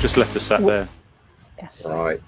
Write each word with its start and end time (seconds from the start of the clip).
Just 0.00 0.16
left 0.16 0.34
us 0.34 0.44
sat 0.46 0.64
there. 0.64 0.88
Right. 1.84 2.22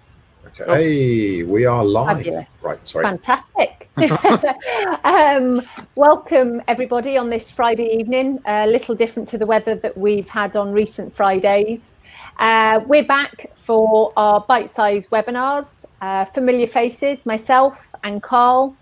Okay. 0.49 0.65
Oh. 0.67 0.75
Hey, 0.75 1.43
we 1.43 1.65
are 1.65 1.83
live. 1.83 2.19
Fabulous. 2.19 2.47
Right. 2.61 2.79
Sorry. 2.87 3.03
Fantastic. 3.03 3.89
um, 5.05 5.63
welcome, 5.95 6.61
everybody, 6.69 7.17
on 7.17 7.31
this 7.31 7.51
Friday 7.51 7.87
evening. 7.97 8.41
A 8.45 8.67
little 8.67 8.95
different 8.95 9.27
to 9.31 9.39
the 9.39 9.47
weather 9.47 9.75
that 9.77 9.97
we've 9.97 10.29
had 10.29 10.55
on 10.55 10.71
recent 10.71 11.15
Fridays. 11.15 11.95
Uh, 12.39 12.81
we're 12.87 13.05
back 13.05 13.51
for 13.55 14.13
our 14.19 14.41
bite 14.41 14.69
sized 14.69 15.09
webinars. 15.09 15.87
Uh, 16.03 16.27
familiar 16.27 16.67
faces, 16.67 17.25
myself 17.25 17.95
and 18.05 18.23
Carl. 18.23 18.77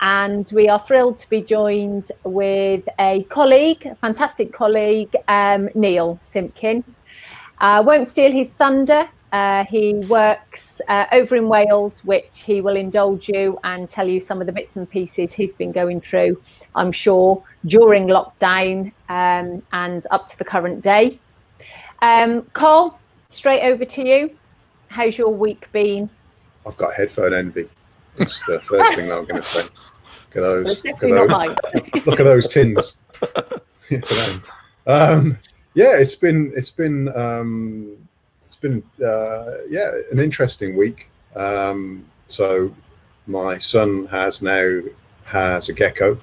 And 0.00 0.50
we 0.54 0.66
are 0.66 0.78
thrilled 0.78 1.18
to 1.18 1.28
be 1.28 1.42
joined 1.42 2.10
with 2.24 2.88
a 2.98 3.22
colleague, 3.24 3.84
a 3.84 3.96
fantastic 3.96 4.50
colleague, 4.50 5.14
um, 5.28 5.68
Neil 5.74 6.18
Simpkin. 6.22 6.84
Uh, 7.60 7.82
won't 7.84 8.08
steal 8.08 8.32
his 8.32 8.52
thunder. 8.52 9.08
Uh, 9.32 9.64
he 9.66 9.94
works 10.08 10.80
uh, 10.88 11.06
over 11.12 11.36
in 11.36 11.48
Wales, 11.48 12.04
which 12.04 12.40
he 12.40 12.60
will 12.60 12.74
indulge 12.74 13.28
you 13.28 13.58
and 13.62 13.88
tell 13.88 14.08
you 14.08 14.18
some 14.18 14.40
of 14.40 14.46
the 14.46 14.52
bits 14.52 14.76
and 14.76 14.90
pieces 14.90 15.32
he's 15.32 15.54
been 15.54 15.70
going 15.70 16.00
through, 16.00 16.40
I'm 16.74 16.90
sure, 16.90 17.42
during 17.64 18.08
lockdown 18.08 18.92
um, 19.08 19.62
and 19.72 20.06
up 20.10 20.26
to 20.28 20.38
the 20.38 20.44
current 20.44 20.82
day. 20.82 21.20
Um, 22.02 22.42
Carl, 22.54 22.98
straight 23.28 23.62
over 23.62 23.84
to 23.84 24.08
you. 24.08 24.36
How's 24.88 25.16
your 25.16 25.32
week 25.32 25.70
been? 25.70 26.10
I've 26.66 26.76
got 26.76 26.94
headphone 26.94 27.34
envy. 27.34 27.68
That's 28.16 28.44
the 28.46 28.58
first 28.58 28.96
thing 28.96 29.08
that 29.08 29.18
I'm 29.18 29.24
going 29.26 29.40
to 29.40 29.46
say. 29.46 29.62
Look 29.62 30.36
at 30.36 30.40
those. 30.40 30.84
Look 30.84 31.02
at 31.02 31.10
those, 31.10 32.06
look 32.06 32.20
at 32.20 32.24
those 32.24 32.48
tins. 32.48 32.96
um, 34.86 35.38
yeah, 35.74 35.96
it's 35.96 36.14
been 36.14 36.52
it's 36.56 36.70
been 36.70 37.14
um, 37.16 37.96
it's 38.44 38.56
been 38.56 38.82
uh, 39.04 39.58
yeah 39.68 39.92
an 40.10 40.18
interesting 40.18 40.76
week. 40.76 41.08
Um, 41.36 42.04
so 42.26 42.74
my 43.26 43.58
son 43.58 44.06
has 44.06 44.42
now 44.42 44.80
has 45.24 45.68
a 45.68 45.72
gecko, 45.72 46.18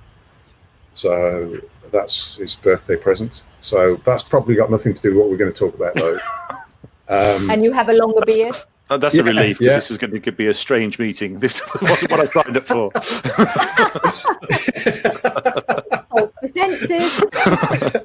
so 0.93 1.55
that's 1.91 2.35
his 2.35 2.55
birthday 2.55 2.95
present. 2.95 3.43
So 3.61 3.99
that's 4.05 4.23
probably 4.23 4.55
got 4.55 4.69
nothing 4.69 4.93
to 4.93 5.01
do 5.01 5.09
with 5.09 5.17
what 5.17 5.29
we're 5.29 5.37
going 5.37 5.51
to 5.51 5.57
talk 5.57 5.75
about 5.75 5.95
though. 5.95 6.17
Um, 7.09 7.49
and 7.49 7.63
you 7.63 7.71
have 7.71 7.87
a 7.87 7.93
longer 7.93 8.19
beard. 8.25 8.53
Uh, 8.89 8.97
that's 8.97 9.15
yeah, 9.15 9.21
a 9.21 9.25
relief 9.25 9.59
because 9.59 9.71
yeah. 9.71 9.77
this 9.77 9.91
is 9.91 9.97
going 9.97 10.11
to 10.11 10.19
could 10.19 10.37
be 10.37 10.47
a 10.47 10.53
strange 10.53 10.99
meeting. 10.99 11.39
This 11.47 11.61
wasn't 11.81 12.11
what 12.11 12.19
I 12.19 12.25
signed 12.25 12.57
up 12.57 12.67
for. 12.67 12.91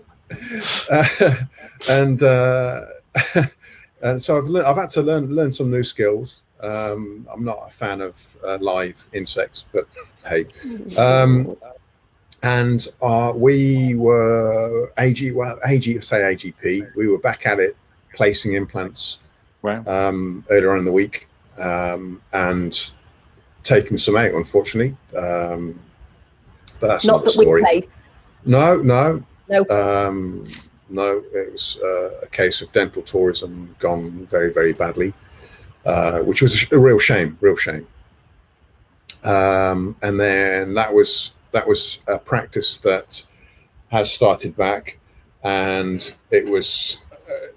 uh, 0.91 1.37
and 1.91 2.23
uh, 2.23 2.87
and 4.03 4.23
so 4.23 4.39
I've 4.39 4.45
learned, 4.45 4.67
I've 4.67 4.77
had 4.77 4.91
to 4.91 5.03
learn 5.03 5.35
learn 5.35 5.53
some 5.53 5.71
new 5.71 5.83
skills. 5.83 6.43
Um, 6.61 7.27
I'm 7.33 7.45
not 7.45 7.65
a 7.67 7.71
fan 7.71 8.01
of 8.01 8.37
uh, 8.45 8.59
live 8.61 9.07
insects, 9.13 9.67
but 9.73 9.95
hey. 10.27 10.47
Um, 10.97 11.57
and 12.45 12.87
uh, 13.01 13.33
we 13.35 13.95
were 13.95 14.93
AG, 14.99 15.31
well, 15.33 15.59
AG, 15.65 16.01
say 16.01 16.21
AGP. 16.21 16.95
We 16.97 17.09
were 17.09 17.19
back 17.19 17.47
at 17.47 17.61
it, 17.61 17.77
placing 18.15 18.55
implants 18.55 19.21
wow. 19.63 19.85
um, 19.87 20.45
earlier 20.51 20.73
on 20.73 20.81
in 20.81 20.85
the 20.85 20.93
week, 20.93 21.29
um, 21.59 22.21
and 22.33 22.91
taking 23.63 23.97
some 23.97 24.17
out, 24.17 24.35
unfortunately. 24.35 24.97
Um, 25.17 25.79
but 26.81 26.89
that's 26.89 27.07
not, 27.07 27.19
not 27.19 27.25
the 27.25 27.31
story. 27.31 27.83
No, 28.45 28.77
no, 28.77 29.23
no. 29.48 29.67
Um, 29.69 30.44
no, 30.93 31.22
it 31.33 31.53
was 31.53 31.78
uh, 31.83 32.21
a 32.22 32.27
case 32.27 32.61
of 32.61 32.71
dental 32.72 33.03
tourism 33.03 33.75
gone 33.78 34.27
very, 34.27 34.53
very 34.53 34.72
badly, 34.72 35.15
uh, 35.87 36.21
which 36.21 36.43
was 36.43 36.71
a, 36.71 36.78
real 36.78 36.99
shame, 36.99 37.39
real 37.41 37.56
shame. 37.56 37.87
Um, 39.25 39.97
and 40.03 40.21
then 40.21 40.75
that 40.75 40.93
was 40.93 41.33
that 41.53 41.66
was 41.66 41.99
a 42.06 42.19
practice 42.19 42.77
that 42.78 43.25
has 43.89 44.12
started 44.12 44.56
back, 44.56 44.99
and 45.43 46.15
it 46.31 46.47
was 46.47 46.99
uh, 47.31 47.53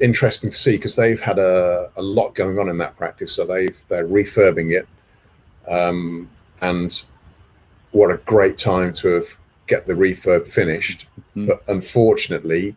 interesting 0.00 0.50
to 0.50 0.56
see 0.56 0.72
because 0.72 0.96
they've 0.96 1.20
had 1.20 1.38
a, 1.38 1.90
a 1.96 2.02
lot 2.02 2.34
going 2.34 2.58
on 2.58 2.68
in 2.68 2.78
that 2.78 2.96
practice. 2.96 3.32
So 3.32 3.46
they've 3.46 3.82
they're 3.88 4.06
refurbing 4.06 4.72
it, 4.72 4.88
um, 5.70 6.28
and 6.60 7.02
what 7.92 8.10
a 8.10 8.18
great 8.18 8.58
time 8.58 8.92
to 8.94 9.08
have 9.08 9.38
get 9.66 9.86
the 9.86 9.94
refurb 9.94 10.46
finished. 10.46 11.06
Mm. 11.36 11.48
But 11.48 11.62
unfortunately, 11.68 12.76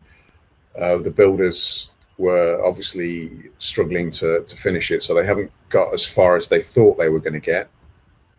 uh, 0.78 0.98
the 0.98 1.12
builders 1.12 1.92
were 2.18 2.64
obviously 2.66 3.32
struggling 3.60 4.12
to, 4.12 4.44
to 4.44 4.56
finish 4.56 4.92
it. 4.92 5.04
So 5.04 5.14
they 5.14 5.26
haven't 5.26 5.52
got 5.70 5.94
as 5.94 6.06
far 6.06 6.36
as 6.36 6.48
they 6.48 6.62
thought 6.62 6.98
they 6.98 7.10
were 7.10 7.20
going 7.20 7.34
to 7.34 7.40
get. 7.40 7.70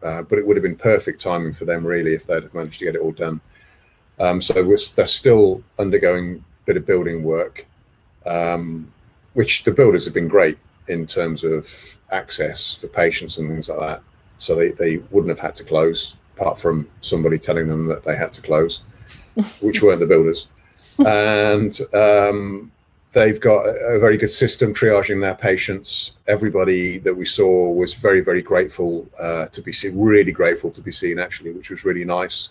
Uh, 0.03 0.23
but 0.23 0.39
it 0.39 0.47
would 0.47 0.57
have 0.57 0.63
been 0.63 0.77
perfect 0.77 1.21
timing 1.21 1.53
for 1.53 1.65
them, 1.65 1.85
really, 1.85 2.15
if 2.15 2.27
they'd 2.27 2.43
have 2.43 2.55
managed 2.55 2.79
to 2.79 2.85
get 2.85 2.95
it 2.95 3.01
all 3.01 3.13
done. 3.13 3.41
Um, 4.21 4.41
so 4.41 4.53
they're 4.95 5.07
still 5.07 5.63
undergoing 5.79 6.37
a 6.37 6.67
bit 6.67 6.77
of 6.77 6.87
building 6.87 7.23
work, 7.23 7.67
um, 8.27 8.93
which 9.35 9.65
the 9.65 9.71
builders 9.71 10.05
have 10.05 10.15
been 10.15 10.29
great 10.29 10.59
in 10.89 11.07
terms 11.07 11.45
of 11.45 11.69
access 12.11 12.77
for 12.77 12.89
patients 12.89 13.39
and 13.39 13.49
things 13.49 13.69
like 13.69 13.79
that. 13.79 14.03
So 14.39 14.55
they, 14.55 14.71
they 14.71 14.99
wouldn't 15.11 15.31
have 15.31 15.41
had 15.41 15.57
to 15.57 15.65
close 15.65 16.15
apart 16.39 16.61
from 16.61 16.89
somebody 17.01 17.39
telling 17.39 17.69
them 17.69 17.87
that 17.87 18.05
they 18.05 18.17
had 18.17 18.33
to 18.33 18.41
close, 18.41 18.83
which 19.61 19.83
weren't 19.83 20.01
the 20.01 20.07
builders. 20.07 20.49
and 21.07 21.81
um, 21.95 22.71
they've 23.13 23.41
got 23.41 23.63
a 23.67 23.99
very 23.99 24.17
good 24.17 24.31
system 24.31 24.73
triaging 24.73 25.21
their 25.21 25.35
patients. 25.35 26.17
Everybody 26.27 26.99
that 26.99 27.15
we 27.15 27.25
saw 27.25 27.71
was 27.71 27.95
very, 27.95 28.21
very 28.21 28.43
grateful 28.43 29.09
uh, 29.19 29.47
to 29.47 29.61
be 29.63 29.73
seen, 29.73 29.99
really 29.99 30.33
grateful 30.33 30.71
to 30.71 30.81
be 30.81 30.93
seen, 30.93 31.19
actually, 31.19 31.53
which 31.53 31.71
was 31.71 31.85
really 31.85 32.05
nice. 32.05 32.51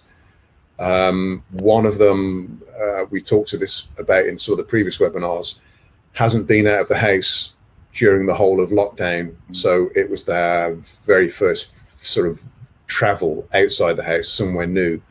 Um, 0.80 1.44
one 1.52 1.86
of 1.86 1.98
them, 1.98 2.62
uh, 2.80 3.06
we 3.10 3.22
talked 3.22 3.50
to 3.50 3.58
this 3.58 3.88
about 3.98 4.26
in 4.26 4.38
some 4.38 4.54
of 4.54 4.58
the 4.58 4.64
previous 4.64 4.98
webinars, 4.98 5.56
hasn't 6.14 6.48
been 6.48 6.68
out 6.68 6.82
of 6.82 6.88
the 6.88 6.98
house 6.98 7.54
during 7.94 8.26
the 8.26 8.36
whole 8.36 8.62
of 8.62 8.70
lockdown. 8.70 9.36
So 9.52 9.90
it 9.96 10.10
was 10.10 10.26
their 10.26 10.76
very 11.06 11.30
first 11.30 12.06
sort 12.06 12.28
of 12.28 12.44
travel 12.88 13.48
outside 13.54 13.94
the 13.94 14.04
house 14.04 14.30
somewhere 14.30 14.68
new, 14.68 15.02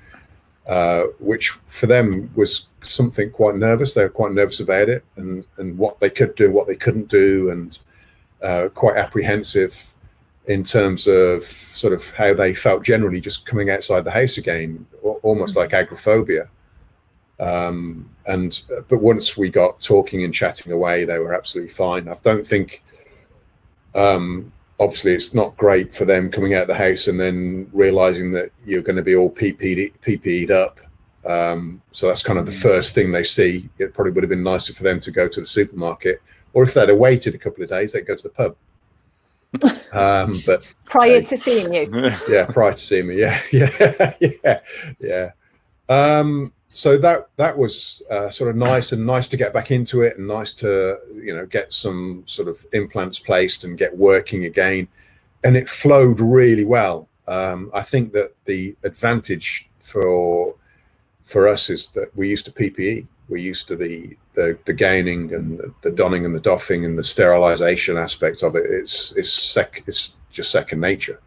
uh, 0.67 1.05
which 1.19 1.51
for 1.69 1.87
them 1.87 2.31
was 2.35 2.67
something 2.83 3.31
quite 3.31 3.57
nervous. 3.57 3.95
They 3.95 4.03
were 4.03 4.09
quite 4.09 4.33
nervous 4.33 4.61
about 4.61 4.89
it 4.89 5.05
and, 5.17 5.47
and 5.59 5.79
what 5.79 6.01
they 6.01 6.11
could 6.11 6.35
do, 6.35 6.51
what 6.51 6.67
they 6.67 6.77
couldn't 6.77 7.09
do, 7.09 7.51
and 7.51 7.79
uh, 8.43 8.69
quite 8.75 8.97
apprehensive 8.97 9.93
in 10.47 10.63
terms 10.63 11.07
of 11.07 11.43
sort 11.43 11.93
of 11.93 12.11
how 12.13 12.33
they 12.33 12.55
felt 12.55 12.85
generally 12.85 13.21
just 13.21 13.47
coming 13.47 13.71
outside 13.71 14.05
the 14.05 14.11
house 14.11 14.39
again, 14.39 14.87
almost 15.23 15.57
like 15.57 15.73
agoraphobia. 15.73 16.49
Um, 17.39 18.09
and 18.27 18.63
uh, 18.75 18.81
but 18.89 18.99
once 18.99 19.37
we 19.37 19.51
got 19.51 19.81
talking 19.81 20.25
and 20.25 20.33
chatting 20.33 20.73
away, 20.73 21.05
they 21.05 21.19
were 21.19 21.35
absolutely 21.35 21.73
fine. 21.73 22.09
I 22.09 22.15
don't 22.23 22.47
think 22.47 22.83
um, 23.95 24.53
obviously 24.79 25.13
it's 25.13 25.35
not 25.35 25.57
great 25.57 25.95
for 25.95 26.05
them 26.05 26.31
coming 26.31 26.55
out 26.55 26.63
of 26.63 26.69
the 26.69 26.75
house 26.75 27.07
and 27.07 27.19
then 27.19 27.69
realizing 27.73 28.31
that 28.33 28.51
you're 28.65 28.83
going 28.83 28.97
to 28.97 29.03
be 29.03 29.17
all 29.17 29.31
PP'd, 29.31 29.93
PP'd 30.03 30.51
up. 30.51 30.81
Um, 31.25 31.83
so 31.93 32.07
that's 32.07 32.23
kind 32.23 32.39
of 32.39 32.47
the 32.47 32.53
mm. 32.53 32.63
first 32.63 32.95
thing 32.95 33.11
they 33.11 33.25
see. 33.25 33.69
It 33.79 33.95
probably 33.95 34.13
would 34.13 34.23
have 34.23 34.31
been 34.31 34.43
nicer 34.43 34.75
for 34.75 34.85
them 34.85 35.01
to 35.01 35.11
go 35.11 35.29
to 35.29 35.41
the 35.41 35.47
supermarket, 35.47 36.21
or 36.53 36.63
if 36.63 36.75
they'd 36.75 36.89
have 36.89 36.99
waited 36.99 37.35
a 37.35 37.39
couple 37.39 37.65
of 37.65 37.71
days, 37.71 37.93
they'd 37.93 38.07
go 38.07 38.15
to 38.15 38.23
the 38.23 38.31
pub. 38.31 38.57
Um, 39.93 40.35
but 40.45 40.75
prior 40.85 41.19
uh, 41.19 41.23
to 41.23 41.37
seeing 41.39 41.73
you, 41.73 42.11
yeah, 42.29 42.45
prior 42.45 42.73
to 42.73 42.77
seeing 42.77 43.07
me, 43.07 43.19
yeah, 43.19 43.41
yeah, 43.51 44.13
yeah, 44.21 44.61
yeah. 45.01 45.31
Um, 45.89 46.53
so 46.77 46.99
that 46.99 47.29
that 47.37 47.57
was 47.57 48.03
uh, 48.11 48.31
sort 48.31 48.51
of 48.51 48.57
nice 48.57 48.93
and 48.93 49.07
nice 49.07 49.29
to 49.29 49.37
get 49.37 49.53
back 49.53 49.71
into 49.71 50.03
it 50.03 50.19
and 50.19 50.29
nice 50.29 50.53
to 50.55 50.99
you 51.15 51.35
know 51.35 51.47
get 51.47 51.73
some 51.73 52.23
sort 52.27 52.49
of 52.49 52.65
implants 52.73 53.19
placed 53.19 53.65
and 53.65 53.79
get 53.79 53.97
working 53.97 54.45
again. 54.45 54.89
And 55.45 55.57
it 55.57 55.69
flowed 55.69 56.21
really 56.21 56.65
well. 56.65 57.09
Um, 57.29 57.73
i 57.75 57.83
think 57.83 58.13
that 58.13 58.37
the 58.45 58.77
advantage 58.85 59.69
for 59.81 60.55
for 61.25 61.49
us 61.49 61.71
is 61.71 61.89
that 61.89 62.17
we 62.17 62.29
used 62.29 62.45
to 62.47 62.53
ppe 62.53 63.05
we're 63.29 63.37
used 63.39 63.69
to 63.69 63.77
the 63.77 64.17
the, 64.35 64.59
the 64.67 64.73
gaining 64.73 65.33
and 65.35 65.59
the, 65.59 65.73
the 65.83 65.91
donning 65.91 66.25
and 66.25 66.35
the 66.35 66.41
doffing 66.41 66.85
and 66.85 66.99
the 66.99 67.05
sterilization 67.05 67.97
aspect 67.97 68.43
of 68.43 68.55
it. 68.57 68.67
It's 68.67 69.13
it's 69.13 69.33
sec 69.33 69.83
it's 69.87 70.15
just 70.31 70.51
second 70.51 70.81
nature. 70.81 71.21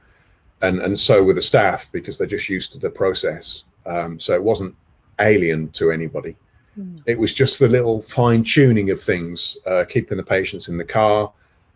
And 0.62 0.80
and 0.82 0.98
so 0.98 1.24
with 1.24 1.36
the 1.36 1.42
staff 1.42 1.90
because 1.92 2.18
they're 2.18 2.28
just 2.28 2.50
used 2.50 2.72
to 2.74 2.80
the 2.80 2.90
process. 2.90 3.64
Um, 3.86 4.20
so 4.20 4.34
it 4.34 4.44
wasn't 4.44 4.76
alien 5.20 5.70
to 5.72 5.92
anybody. 5.92 6.36
Mm. 6.78 7.02
It 7.06 7.20
was 7.20 7.34
just 7.34 7.60
the 7.60 7.68
little 7.68 8.02
fine 8.02 8.44
tuning 8.44 8.90
of 8.92 9.02
things, 9.02 9.58
uh, 9.66 9.86
keeping 9.88 10.18
the 10.18 10.24
patients 10.24 10.68
in 10.68 10.78
the 10.78 10.86
car, 10.86 11.32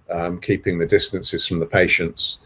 um, 0.10 0.40
keeping 0.40 0.78
the 0.78 0.86
distances 0.86 1.46
from 1.46 1.60
the 1.60 1.66
patients. 1.66 2.40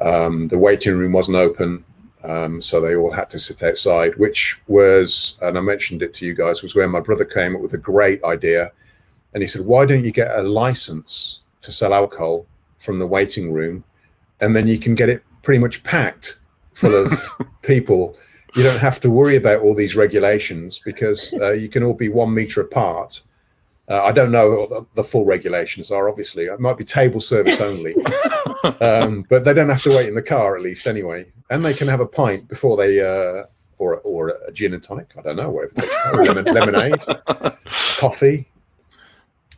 Um, 0.00 0.48
the 0.48 0.58
waiting 0.58 0.96
room 0.96 1.12
wasn't 1.12 1.36
open, 1.36 1.84
um, 2.22 2.60
so 2.60 2.80
they 2.80 2.96
all 2.96 3.10
had 3.10 3.30
to 3.30 3.38
sit 3.38 3.62
outside, 3.62 4.16
which 4.16 4.60
was, 4.66 5.38
and 5.42 5.56
I 5.56 5.60
mentioned 5.60 6.02
it 6.02 6.14
to 6.14 6.26
you 6.26 6.34
guys, 6.34 6.62
was 6.62 6.74
where 6.74 6.88
my 6.88 7.00
brother 7.00 7.24
came 7.24 7.54
up 7.54 7.62
with 7.62 7.74
a 7.74 7.78
great 7.78 8.22
idea. 8.24 8.72
And 9.32 9.42
he 9.42 9.46
said, 9.46 9.64
why 9.64 9.86
don't 9.86 10.04
you 10.04 10.10
get 10.10 10.36
a 10.36 10.42
license 10.42 11.40
to 11.62 11.72
sell 11.72 11.94
alcohol 11.94 12.46
from 12.78 12.98
the 12.98 13.06
waiting 13.06 13.52
room, 13.52 13.84
and 14.40 14.56
then 14.56 14.66
you 14.66 14.78
can 14.78 14.94
get 14.94 15.08
it 15.08 15.22
pretty 15.42 15.58
much 15.58 15.82
packed 15.82 16.40
full 16.72 16.94
of 16.94 17.12
people. 17.62 18.16
You 18.56 18.62
don't 18.62 18.80
have 18.80 19.00
to 19.00 19.10
worry 19.10 19.36
about 19.36 19.62
all 19.62 19.74
these 19.74 19.96
regulations 19.96 20.80
because 20.84 21.32
uh, 21.34 21.52
you 21.52 21.68
can 21.68 21.82
all 21.82 21.94
be 21.94 22.08
one 22.08 22.34
meter 22.34 22.60
apart. 22.60 23.22
Uh, 23.88 24.02
I 24.04 24.12
don't 24.12 24.30
know 24.30 24.50
what 24.50 24.70
the, 24.70 24.86
the, 24.94 25.04
full 25.04 25.24
regulations 25.24 25.90
are. 25.90 26.08
Obviously, 26.08 26.44
it 26.44 26.60
might 26.60 26.76
be 26.76 26.84
table 26.84 27.20
service 27.20 27.60
only, 27.60 27.94
um, 28.80 29.24
but 29.28 29.44
they 29.44 29.52
don't 29.52 29.68
have 29.68 29.82
to 29.82 29.90
wait 29.90 30.08
in 30.08 30.14
the 30.14 30.22
car 30.22 30.56
at 30.56 30.62
least 30.62 30.86
anyway, 30.86 31.26
and 31.50 31.64
they 31.64 31.74
can 31.74 31.88
have 31.88 31.98
a 31.98 32.06
pint 32.06 32.46
before 32.48 32.76
they 32.76 33.00
uh, 33.00 33.44
or 33.78 34.00
or 34.02 34.28
a 34.46 34.52
gin 34.52 34.74
and 34.74 34.82
tonic. 34.82 35.08
I 35.18 35.22
don't 35.22 35.36
know, 35.36 35.50
whatever. 35.50 36.22
Lemon, 36.22 36.44
lemonade, 36.44 37.00
coffee. 37.98 38.48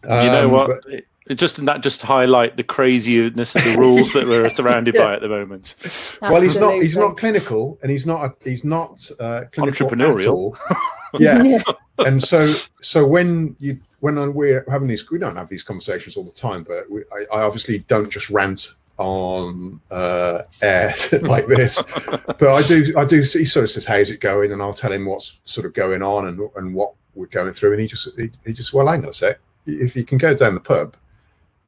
Um, 0.09 0.25
you 0.25 0.33
know 0.33 0.47
um, 0.47 0.53
what? 0.53 0.83
But, 0.85 1.05
just 1.35 1.59
and 1.59 1.69
that 1.69 1.83
just 1.83 2.03
highlight 2.03 2.57
the 2.57 2.63
craziness 2.63 3.55
of 3.55 3.65
the 3.65 3.77
rules 3.79 4.13
that 4.13 4.27
we're 4.27 4.49
surrounded 4.51 4.95
yeah. 4.95 5.03
by 5.03 5.15
at 5.15 5.21
the 5.21 5.29
moment. 5.29 5.75
Absolutely. 5.79 6.29
Well, 6.33 6.43
he's 6.43 6.59
not 6.59 6.83
he's 6.83 6.97
not 6.97 7.17
clinical, 7.17 7.79
and 7.83 7.91
he's 7.91 8.07
not 8.07 8.37
he's 8.45 8.65
not 8.65 9.11
uh, 9.21 9.45
entrepreneurial. 9.53 10.57
yeah. 11.19 11.43
yeah, 11.43 11.63
and 11.99 12.23
so 12.23 12.47
so 12.81 13.07
when 13.07 13.57
you 13.61 13.79
when 14.01 14.33
we're 14.35 14.65
having 14.69 14.89
these, 14.89 15.09
we 15.11 15.19
don't 15.19 15.37
have 15.37 15.49
these 15.49 15.63
conversations 15.63 16.17
all 16.17 16.25
the 16.25 16.33
time, 16.33 16.65
but 16.65 16.91
we, 16.91 17.03
I, 17.13 17.39
I 17.39 17.43
obviously 17.43 17.79
don't 17.81 18.11
just 18.11 18.31
rant 18.31 18.73
on 18.99 19.81
uh, 19.91 20.43
air 20.61 20.95
like 21.23 21.47
this. 21.47 21.81
but 22.27 22.43
I 22.43 22.63
do, 22.63 22.95
I 22.97 23.05
do. 23.05 23.19
He 23.21 23.45
sort 23.45 23.65
of 23.65 23.71
says, 23.71 23.87
"How's 23.87 24.11
it 24.11 24.21
going?" 24.21 24.53
And 24.53 24.63
I'll 24.63 24.75
tell 24.75 24.93
him 24.93 25.07
what's 25.07 25.39
sort 25.45 25.67
of 25.67 25.75
going 25.75 26.03
on 26.03 26.27
and 26.29 26.51
and 26.57 26.75
what 26.75 26.95
we're 27.15 27.27
going 27.27 27.53
through. 27.53 27.73
And 27.73 27.81
he 27.81 27.87
just, 27.87 28.09
he, 28.19 28.31
he 28.45 28.53
just, 28.53 28.73
well, 28.73 28.87
hang 28.87 29.03
on 29.03 29.11
a 29.11 29.13
sec. 29.13 29.39
If 29.67 29.95
you 29.97 30.05
can 30.05 30.19
go 30.19 30.35
down 30.35 30.55
the 30.55 30.61
pub 30.61 30.97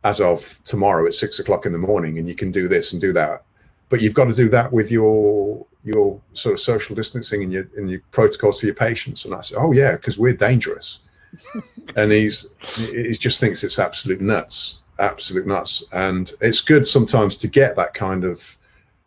as 0.04 0.20
of 0.20 0.60
tomorrow 0.64 1.06
at 1.06 1.14
six 1.14 1.38
o'clock 1.38 1.66
in 1.66 1.72
the 1.72 1.78
morning, 1.78 2.18
and 2.18 2.28
you 2.28 2.34
can 2.34 2.52
do 2.52 2.68
this 2.68 2.92
and 2.92 3.00
do 3.00 3.12
that. 3.14 3.42
But 3.88 4.00
you've 4.00 4.14
got 4.14 4.26
to 4.26 4.34
do 4.34 4.48
that 4.50 4.72
with 4.72 4.90
your 4.90 5.66
your 5.82 6.20
sort 6.32 6.54
of 6.54 6.60
social 6.60 6.94
distancing 6.94 7.42
and 7.42 7.52
your 7.52 7.68
and 7.76 7.90
your 7.90 8.00
protocols 8.12 8.60
for 8.60 8.66
your 8.66 8.74
patients. 8.74 9.24
And 9.24 9.34
I 9.34 9.40
said, 9.40 9.58
oh 9.58 9.72
yeah, 9.72 9.92
because 9.92 10.18
we're 10.18 10.34
dangerous. 10.34 11.00
and 11.96 12.12
he's 12.12 12.46
he 12.92 13.12
just 13.14 13.40
thinks 13.40 13.64
it's 13.64 13.78
absolute 13.78 14.20
nuts, 14.20 14.80
absolute 14.98 15.46
nuts. 15.46 15.82
And 15.92 16.32
it's 16.40 16.60
good 16.60 16.86
sometimes 16.86 17.36
to 17.38 17.48
get 17.48 17.76
that 17.76 17.94
kind 17.94 18.24
of 18.24 18.56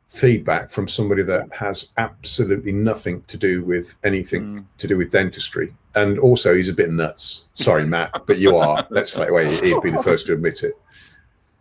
feedback 0.08 0.70
from 0.70 0.88
somebody 0.88 1.22
that 1.22 1.54
has 1.54 1.90
absolutely 1.98 2.72
nothing 2.72 3.24
to 3.28 3.38
do 3.38 3.64
with 3.64 3.96
anything 4.04 4.44
mm. 4.44 4.66
to 4.78 4.88
do 4.88 4.98
with 4.98 5.12
dentistry. 5.12 5.74
And 6.02 6.20
also, 6.20 6.56
he's 6.56 6.70
a 6.70 6.74
bit 6.74 6.90
nuts. 6.92 7.46
Sorry, 7.54 7.86
Matt, 7.96 8.24
but 8.26 8.38
you 8.38 8.56
are. 8.58 8.86
Let's 8.90 9.14
say, 9.14 9.30
well, 9.32 9.50
he'd 9.50 9.82
be 9.82 9.92
the 9.92 10.04
first 10.04 10.28
to 10.28 10.34
admit 10.34 10.64
it 10.64 10.76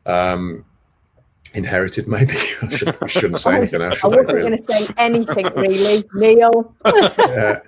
um, 0.06 0.64
inherited 1.54 2.08
maybe 2.08 2.34
I, 2.62 2.68
should, 2.68 2.96
I 3.02 3.06
shouldn't 3.06 3.40
say 3.40 3.56
anything 3.56 3.82
else 3.82 4.02
i 4.02 4.08
wasn't 4.08 4.28
really? 4.28 4.56
going 4.56 4.58
to 4.58 4.72
say 4.72 4.94
anything 4.98 5.46
really 5.54 6.04
neil 6.14 6.74
yeah. 6.86 7.60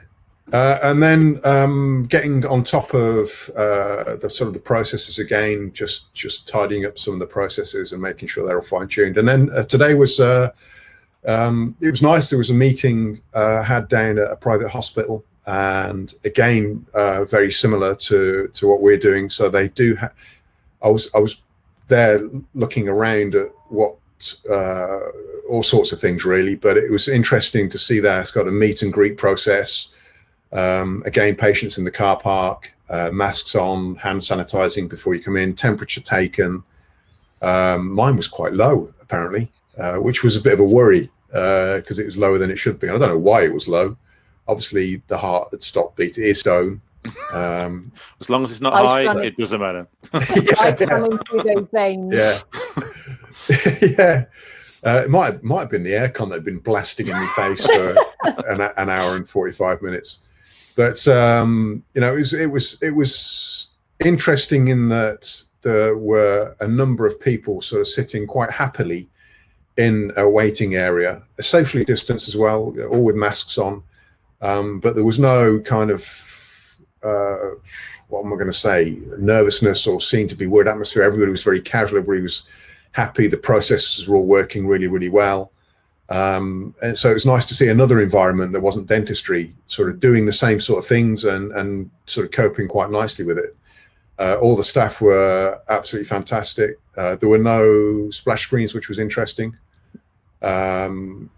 Uh, 0.50 0.79
and 0.82 1.03
then 1.03 1.38
um, 1.44 2.06
getting 2.09 2.47
on 2.47 2.65
top 2.65 2.94
of 2.94 3.50
uh, 3.55 4.17
the 4.17 4.31
sort 4.31 4.49
of 4.49 4.55
the 4.55 4.61
processes 4.61 5.19
again, 5.19 5.70
just 5.75 6.15
just 6.15 6.49
tidying 6.49 6.87
up 6.87 6.99
some 6.99 7.12
of 7.12 7.20
the 7.20 7.26
processes 7.26 7.93
and 7.93 8.00
making 8.00 8.29
sure 8.29 8.47
they're 8.47 8.56
all 8.56 8.62
fine 8.62 8.88
tuned. 8.88 9.19
And 9.19 9.29
then 9.29 9.50
uh, 9.50 9.65
today 9.65 9.93
was 9.93 10.19
uh, 10.19 10.50
um, 11.26 11.76
it 11.82 11.91
was 11.91 12.00
nice. 12.00 12.31
There 12.31 12.38
was 12.38 12.49
a 12.49 12.55
meeting 12.55 13.20
uh, 13.35 13.62
had 13.62 13.91
down 13.91 14.17
at 14.17 14.31
a 14.31 14.37
private 14.37 14.70
hospital, 14.70 15.23
and 15.49 16.15
again 16.25 16.87
uh, 16.93 17.25
very 17.25 17.50
similar 17.50 17.95
to 17.95 18.49
to 18.55 18.69
what 18.69 18.83
we're 18.83 18.99
doing. 18.99 19.31
So 19.31 19.49
they 19.49 19.69
do. 19.69 19.97
Ha- 19.97 20.12
I 20.83 20.89
was 20.89 21.11
I 21.15 21.19
was 21.19 21.41
there 21.89 22.21
looking 22.55 22.87
around 22.87 23.35
at 23.35 23.49
what 23.69 23.97
uh, 24.50 25.00
all 25.49 25.62
sorts 25.62 25.91
of 25.93 25.99
things 25.99 26.25
really. 26.25 26.55
But 26.55 26.77
it 26.77 26.91
was 26.91 27.09
interesting 27.09 27.71
to 27.71 27.79
see 27.79 27.99
that 28.00 28.21
it's 28.21 28.31
got 28.31 28.47
a 28.47 28.50
meet 28.50 28.83
and 28.83 28.93
greet 28.93 29.17
process. 29.17 29.89
Um, 30.53 31.03
again, 31.06 31.35
patients 31.35 31.79
in 31.79 31.85
the 31.85 31.91
car 31.91 32.19
park, 32.19 32.75
uh, 32.91 33.11
masks 33.11 33.55
on, 33.55 33.97
hand 33.97 34.21
sanitizing 34.21 34.89
before 34.89 35.15
you 35.15 35.23
come 35.23 35.37
in, 35.37 35.55
temperature 35.55 36.03
taken. 36.03 36.62
Um, 37.41 37.91
mine 37.93 38.17
was 38.17 38.29
quite 38.29 38.53
low 38.53 38.93
apparently, 39.01 39.51
uh, 39.79 39.97
which 39.97 40.23
was 40.23 40.37
a 40.37 40.43
bit 40.43 40.55
of 40.55 40.61
a 40.61 40.65
worry 40.65 41.11
because 41.29 41.99
uh, 41.99 42.03
it 42.03 42.05
was 42.05 42.19
lower 42.19 42.37
than 42.37 42.51
it 42.51 42.59
should 42.59 42.79
be. 42.79 42.89
I 42.89 42.99
don't 42.99 43.09
know 43.09 43.19
why 43.19 43.44
it 43.44 43.55
was 43.55 43.67
low. 43.67 43.97
Obviously, 44.49 45.03
the 45.06 45.19
heart 45.19 45.49
had 45.50 45.62
stopped 45.62 45.97
beating, 45.97 46.25
ear 46.25 46.35
stone, 46.35 46.81
um, 47.33 47.93
as 48.21 48.31
long 48.31 48.45
as 48.45 48.50
it's 48.50 48.61
not 48.61 48.73
high, 48.73 49.23
it 49.23 49.37
doesn't 49.37 49.61
matter. 49.61 49.87
yeah. 50.15 50.73
through 50.73 51.43
those 51.45 51.69
veins. 51.73 52.15
Yeah, 52.15 52.39
yeah. 53.99 54.25
Uh, 54.85 55.03
it 55.05 55.11
might 55.11 55.43
might 55.43 55.61
have 55.61 55.71
been 55.71 55.83
the 55.83 55.91
aircon 55.93 56.29
that 56.29 56.37
had 56.37 56.45
been 56.45 56.59
blasting 56.59 57.09
in 57.09 57.15
my 57.15 57.29
face 57.37 57.67
for 57.67 57.97
an, 58.49 58.61
an, 58.77 58.89
hour 58.89 59.17
and 59.17 59.29
forty 59.29 59.53
five 59.53 59.83
minutes, 59.83 60.21
but 60.77 61.06
um, 61.09 61.83
you 61.94 62.01
know 62.01 62.15
it 62.15 62.19
was 62.19 62.33
it 62.33 62.47
was 62.47 62.79
it 62.81 62.94
was 62.94 63.69
interesting 64.05 64.69
in 64.69 64.89
that 64.89 65.43
there 65.62 65.97
were 65.97 66.55
a 66.61 66.69
number 66.69 67.05
of 67.05 67.21
people 67.21 67.61
sort 67.61 67.81
of 67.81 67.89
sitting 67.89 68.27
quite 68.27 68.51
happily 68.51 69.09
in 69.77 70.12
a 70.17 70.29
waiting 70.29 70.77
area, 70.77 71.23
socially 71.41 71.85
distanced 71.85 72.29
as 72.29 72.37
well, 72.37 72.75
all 72.91 73.05
with 73.05 73.17
masks 73.17 73.59
on, 73.59 73.83
um, 74.40 74.81
but 74.81 74.94
there 74.94 75.05
was 75.05 75.19
no 75.19 75.61
kind 75.61 75.90
of 75.90 76.02
uh, 77.02 77.37
what 78.08 78.25
am 78.25 78.32
I 78.32 78.37
going 78.37 78.46
to 78.46 78.52
say, 78.52 78.99
nervousness 79.19 79.87
or 79.87 80.00
seemed 80.00 80.31
to 80.31 80.37
be 80.37 80.46
weird 80.46 80.69
atmosphere. 80.69 81.02
Everybody 81.02 81.31
was 81.31 81.43
very 81.43 81.61
casual. 81.61 81.99
Everybody 81.99 82.23
was 82.23 82.44
happy. 82.93 83.26
The 83.26 83.37
processes 83.37 84.08
were 84.08 84.17
all 84.17 84.26
working 84.26 84.67
really, 84.67 84.87
really 84.87 85.11
well. 85.11 85.52
Um, 86.08 86.75
and 86.81 86.96
so 86.96 87.11
it 87.11 87.14
was 87.14 87.26
nice 87.26 87.46
to 87.49 87.55
see 87.55 87.69
another 87.69 88.00
environment 88.00 88.52
that 88.52 88.62
wasn't 88.62 88.87
dentistry, 88.87 89.55
sort 89.67 89.90
of 89.90 90.00
doing 90.00 90.25
the 90.25 90.32
same 90.32 90.58
sort 90.58 90.79
of 90.79 90.87
things 90.87 91.25
and 91.25 91.52
and 91.52 91.91
sort 92.06 92.25
of 92.25 92.32
coping 92.32 92.67
quite 92.67 92.91
nicely 92.91 93.26
with 93.26 93.37
it. 93.37 93.55
Uh, 94.19 94.37
all 94.41 94.56
the 94.56 94.64
staff 94.64 95.02
were 95.02 95.61
absolutely 95.69 96.08
fantastic. 96.08 96.79
Uh, 96.96 97.17
there 97.17 97.29
were 97.29 97.38
no 97.38 98.08
splash 98.08 98.43
screens, 98.43 98.73
which 98.75 98.88
was 98.88 98.99
interesting. 98.99 99.55
Um, 100.41 101.31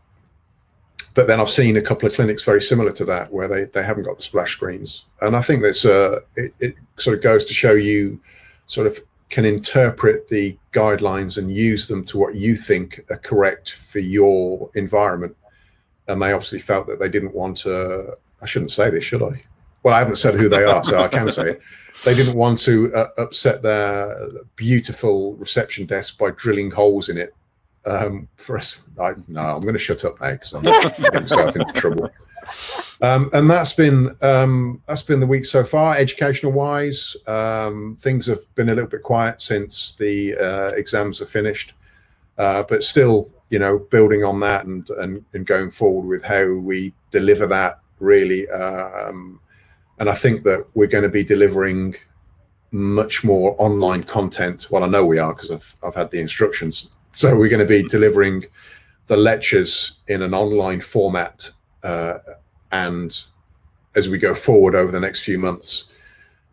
but 1.15 1.27
then 1.27 1.41
I've 1.41 1.51
seen 1.51 1.77
a 1.77 1.83
couple 1.83 2.07
of 2.07 2.15
clinics 2.15 2.45
very 2.45 2.63
similar 2.63 2.93
to 2.93 3.05
that 3.07 3.33
where 3.33 3.49
they, 3.49 3.65
they 3.65 3.83
haven't 3.83 4.05
got 4.05 4.17
the 4.17 4.23
splash 4.23 4.53
screens. 4.53 5.07
And 5.21 5.37
I 5.37 5.43
think 5.43 5.63
that's 5.63 5.85
uh, 5.85 6.21
it, 6.37 6.55
it 6.61 6.75
sort 6.97 7.17
of 7.17 7.23
goes 7.23 7.45
to 7.47 7.55
show 7.55 7.73
you 7.73 8.21
sort 8.67 8.87
of 8.87 8.99
can 9.29 9.45
interpret 9.45 10.29
the 10.29 10.57
guidelines 10.73 11.37
and 11.39 11.53
use 11.53 11.87
them 11.87 12.05
to 12.05 12.19
what 12.19 12.35
you 12.35 12.57
think 12.57 13.05
are 13.11 13.19
correct 13.19 13.73
for 13.73 13.99
your 13.99 14.71
environment. 14.75 15.37
And 16.09 16.21
they 16.21 16.33
obviously 16.33 16.59
felt 16.59 16.87
that 16.89 16.99
they 16.99 17.09
didn't 17.09 17.35
want 17.35 17.59
to, 17.59 18.17
I 18.43 18.47
shouldn't 18.47 18.73
say 18.73 18.91
this, 18.91 19.05
should 19.05 19.23
I? 19.23 19.41
Well, 19.83 19.95
I 19.95 19.99
haven't 19.99 20.17
said 20.17 20.35
who 20.35 20.49
they 20.49 20.65
are, 20.65 20.85
so 20.85 20.99
I 20.99 21.09
can 21.09 21.29
say 21.29 21.53
it. 21.53 21.63
They 22.05 22.15
didn't 22.15 22.37
want 22.37 22.59
to 22.63 22.93
uh, 22.95 23.09
upset 23.19 23.63
their 23.63 24.29
beautiful 24.57 25.35
reception 25.37 25.87
desk 25.87 26.19
by 26.19 26.33
drilling 26.33 26.71
holes 26.71 27.09
in 27.09 27.17
it 27.17 27.35
um, 27.87 28.29
for 28.37 28.59
us. 28.59 28.83
I, 28.99 29.13
no, 29.29 29.57
I'm 29.57 29.63
going 29.63 29.75
to 29.75 29.79
shut 29.79 30.05
up 30.05 30.21
now 30.21 30.33
because 30.33 30.53
I'm 30.55 30.63
getting 30.63 31.23
myself 31.23 31.57
into 31.57 31.73
trouble. 31.73 32.11
Um, 33.03 33.31
and 33.33 33.51
that's 33.51 33.75
been 33.75 34.17
um, 34.21 34.83
that's 34.87 35.03
been 35.03 35.21
the 35.21 35.27
week 35.27 35.45
so 35.45 35.65
far. 35.65 35.95
Educational 35.97 36.53
wise, 36.53 37.17
um, 37.27 37.97
things 38.01 38.27
have 38.27 38.41
been 38.55 38.69
a 38.69 38.75
little 38.75 38.91
bit 38.91 39.03
quiet 39.03 39.41
since 39.41 39.93
the 39.95 40.37
uh, 40.37 40.73
exams 40.75 41.21
are 41.21 41.27
finished, 41.27 41.75
uh, 42.39 42.63
but 42.63 42.83
still, 42.83 43.31
you 43.51 43.59
know, 43.59 43.79
building 43.79 44.25
on 44.25 44.41
that 44.41 44.67
and, 44.67 44.89
and 44.91 45.25
and 45.33 45.47
going 45.47 45.71
forward 45.71 46.07
with 46.07 46.23
how 46.23 46.53
we 46.53 46.93
deliver 47.11 47.47
that 47.47 47.81
really. 48.01 48.49
Um, 48.51 49.41
and 49.99 50.09
I 50.09 50.15
think 50.15 50.43
that 50.45 50.67
we're 50.75 50.87
going 50.87 51.05
to 51.05 51.11
be 51.11 51.25
delivering 51.25 51.95
much 52.71 53.25
more 53.25 53.55
online 53.59 54.03
content. 54.03 54.67
Well, 54.71 54.85
I 54.85 54.89
know 54.89 55.05
we 55.05 55.19
are 55.19 55.35
because 55.35 55.51
I've 55.51 55.77
I've 55.83 55.95
had 55.95 56.11
the 56.11 56.21
instructions 56.21 56.91
so 57.13 57.37
we're 57.37 57.49
going 57.49 57.67
to 57.67 57.67
be 57.67 57.89
delivering 57.89 58.45
the 59.07 59.17
lectures 59.17 59.99
in 60.07 60.23
an 60.23 60.35
online 60.35 60.81
format, 60.81 61.51
uh, 61.83 62.19
and 62.71 63.25
as 63.97 64.09
we 64.09 64.19
go 64.19 64.35
forward 64.35 64.75
over 64.75 64.93
the 64.93 65.01
next 65.01 65.25
few 65.25 65.39
months, 65.39 65.87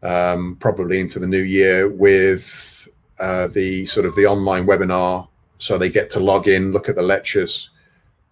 um, 0.01 0.57
probably 0.59 0.99
into 0.99 1.19
the 1.19 1.27
new 1.27 1.41
year, 1.41 1.87
with 1.87 2.87
uh, 3.19 3.47
the 3.47 3.85
sort 3.85 4.05
of 4.05 4.15
the 4.15 4.25
online 4.25 4.65
webinar, 4.65 5.27
so 5.59 5.77
they 5.77 5.89
get 5.89 6.09
to 6.09 6.19
log 6.19 6.47
in, 6.47 6.71
look 6.71 6.89
at 6.89 6.95
the 6.95 7.01
lectures, 7.03 7.69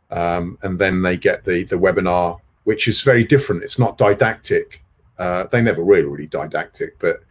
um, 0.09 0.57
and 0.63 0.79
then 0.79 1.03
they 1.03 1.17
get 1.17 1.43
the 1.43 1.63
the 1.63 1.77
webinar, 1.77 2.39
which 2.63 2.87
is 2.87 3.01
very 3.01 3.23
different. 3.23 3.63
It's 3.63 3.79
not 3.79 3.97
didactic. 3.97 4.83
Uh, 5.19 5.43
they 5.45 5.61
never 5.61 5.83
really 5.83 6.05
really 6.05 6.27
didactic, 6.27 6.97
but 6.99 7.23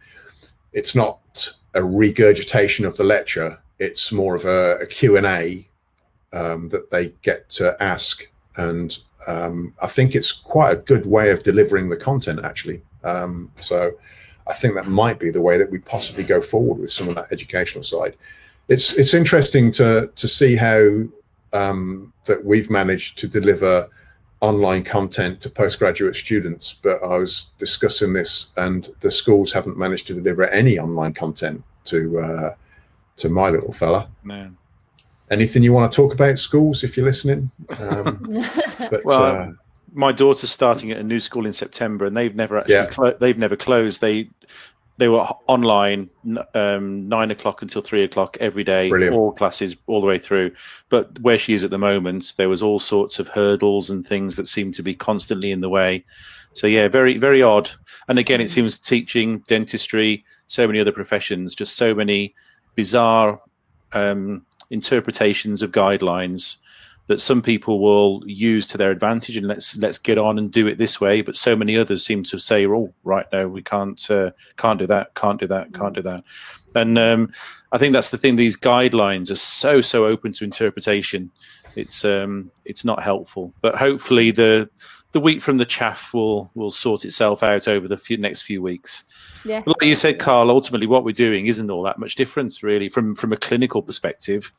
it's 0.71 0.95
not 0.95 1.53
a 1.73 1.83
regurgitation 1.83 2.85
of 2.85 2.95
the 2.95 3.03
lecture 3.03 3.59
it's 3.79 4.11
more 4.11 4.35
of 4.35 4.45
a, 4.45 4.77
a 4.81 4.85
Q&A 4.85 5.67
um, 6.33 6.69
that 6.69 6.91
they 6.91 7.13
get 7.21 7.49
to 7.51 7.81
ask. 7.81 8.27
And 8.57 8.97
um, 9.27 9.73
I 9.81 9.87
think 9.87 10.15
it's 10.15 10.31
quite 10.31 10.71
a 10.71 10.77
good 10.77 11.05
way 11.05 11.31
of 11.31 11.43
delivering 11.43 11.89
the 11.89 11.97
content, 11.97 12.41
actually. 12.43 12.81
Um, 13.03 13.51
so 13.59 13.93
I 14.47 14.53
think 14.53 14.75
that 14.75 14.87
might 14.87 15.19
be 15.19 15.29
the 15.29 15.41
way 15.41 15.57
that 15.57 15.71
we 15.71 15.79
possibly 15.79 16.23
go 16.23 16.41
forward 16.41 16.79
with 16.79 16.91
some 16.91 17.07
of 17.07 17.15
that 17.15 17.31
educational 17.31 17.83
side. 17.83 18.15
It's 18.67 18.93
it's 18.93 19.13
interesting 19.13 19.71
to 19.73 20.09
to 20.15 20.27
see 20.27 20.55
how 20.55 21.03
um, 21.53 22.13
that 22.25 22.43
we've 22.43 22.69
managed 22.69 23.17
to 23.19 23.27
deliver 23.27 23.89
online 24.41 24.83
content 24.83 25.41
to 25.41 25.49
postgraduate 25.49 26.15
students, 26.15 26.73
but 26.73 27.01
I 27.03 27.17
was 27.17 27.49
discussing 27.57 28.13
this, 28.13 28.47
and 28.57 28.89
the 28.99 29.11
schools 29.11 29.53
haven't 29.53 29.77
managed 29.77 30.07
to 30.07 30.13
deliver 30.13 30.43
any 30.45 30.77
online 30.77 31.13
content 31.13 31.63
to 31.85 32.19
uh, 32.19 32.55
to 33.17 33.29
my 33.29 33.49
little 33.49 33.71
fella. 33.71 34.09
Man. 34.23 34.57
Anything 35.31 35.63
you 35.63 35.73
want 35.73 35.91
to 35.91 35.95
talk 35.95 36.13
about 36.13 36.37
schools 36.37 36.83
if 36.83 36.95
you're 36.95 37.05
listening? 37.05 37.49
Um, 37.79 38.45
but, 38.91 39.03
well, 39.03 39.23
uh, 39.23 39.47
my 39.93 40.11
daughter's 40.11 40.51
starting 40.51 40.91
at 40.91 40.97
a 40.97 41.03
new 41.03 41.19
school 41.19 41.45
in 41.45 41.53
September, 41.53 42.05
and 42.05 42.15
they've 42.15 42.35
never 42.35 42.59
actually 42.59 42.75
yeah. 42.75 42.85
clo- 42.85 43.17
they've 43.19 43.37
never 43.37 43.55
closed. 43.55 44.01
They 44.01 44.29
they 44.97 45.07
were 45.07 45.27
online 45.47 46.09
um, 46.53 47.09
nine 47.09 47.31
o'clock 47.31 47.61
until 47.61 47.81
three 47.81 48.03
o'clock 48.03 48.37
every 48.39 48.63
day, 48.63 48.89
Brilliant. 48.89 49.15
all 49.15 49.31
classes 49.31 49.75
all 49.87 49.99
the 49.99 50.07
way 50.07 50.19
through. 50.19 50.51
But 50.89 51.19
where 51.19 51.37
she 51.37 51.53
is 51.53 51.63
at 51.63 51.71
the 51.71 51.77
moment, 51.77 52.33
there 52.37 52.49
was 52.49 52.61
all 52.61 52.79
sorts 52.79 53.19
of 53.19 53.29
hurdles 53.29 53.89
and 53.89 54.05
things 54.05 54.35
that 54.35 54.47
seemed 54.47 54.75
to 54.75 54.83
be 54.83 54.93
constantly 54.93 55.51
in 55.51 55.61
the 55.61 55.69
way. 55.69 56.05
So 56.53 56.67
yeah, 56.67 56.87
very 56.87 57.17
very 57.17 57.41
odd. 57.41 57.71
And 58.07 58.19
again, 58.19 58.41
it 58.41 58.49
seems 58.49 58.77
teaching, 58.77 59.39
dentistry, 59.47 60.23
so 60.47 60.67
many 60.67 60.79
other 60.79 60.91
professions, 60.91 61.55
just 61.55 61.75
so 61.75 61.95
many 61.95 62.35
bizarre 62.75 63.41
um, 63.93 64.45
interpretations 64.69 65.61
of 65.61 65.71
guidelines 65.71 66.57
that 67.07 67.21
some 67.21 67.41
people 67.41 67.79
will 67.79 68.23
use 68.25 68.67
to 68.67 68.77
their 68.77 68.89
advantage 68.89 69.37
and 69.37 69.47
let's 69.47 69.77
let's 69.77 69.99
get 69.99 70.17
on 70.17 70.39
and 70.39 70.51
do 70.51 70.65
it 70.67 70.77
this 70.77 70.99
way. 70.99 71.21
But 71.21 71.35
so 71.35 71.55
many 71.55 71.77
others 71.77 72.05
seem 72.05 72.23
to 72.23 72.39
say 72.39 72.65
oh 72.65 72.93
right 73.03 73.27
no 73.31 73.47
we 73.47 73.61
can't 73.61 74.09
uh, 74.09 74.31
can't 74.57 74.79
do 74.79 74.87
that 74.87 75.13
can't 75.13 75.39
do 75.39 75.47
that 75.47 75.73
can't 75.73 75.95
do 75.95 76.01
that. 76.01 76.23
And 76.75 76.97
um, 76.97 77.31
i 77.71 77.77
think 77.77 77.93
that's 77.93 78.09
the 78.09 78.17
thing 78.17 78.35
these 78.35 78.57
guidelines 78.57 79.31
are 79.31 79.35
so 79.35 79.81
so 79.81 80.05
open 80.05 80.33
to 80.33 80.43
interpretation. 80.43 81.31
It's 81.75 82.03
um 82.03 82.51
it's 82.63 82.85
not 82.85 83.03
helpful. 83.03 83.53
But 83.61 83.75
hopefully 83.75 84.31
the 84.31 84.69
the 85.11 85.19
wheat 85.19 85.41
from 85.41 85.57
the 85.57 85.65
chaff 85.65 86.13
will 86.13 86.51
will 86.55 86.71
sort 86.71 87.05
itself 87.05 87.43
out 87.43 87.67
over 87.67 87.87
the 87.87 87.97
few, 87.97 88.17
next 88.17 88.41
few 88.41 88.61
weeks 88.61 89.03
yeah. 89.45 89.61
But 89.65 89.81
like 89.81 89.87
you 89.87 89.95
said, 89.95 90.19
Carl, 90.19 90.49
ultimately 90.49 90.87
what 90.87 91.03
we're 91.03 91.13
doing 91.13 91.47
isn't 91.47 91.69
all 91.69 91.83
that 91.83 91.99
much 91.99 92.15
difference, 92.15 92.63
really, 92.63 92.89
from 92.89 93.15
from 93.15 93.31
a 93.31 93.37
clinical 93.37 93.81
perspective. 93.81 94.51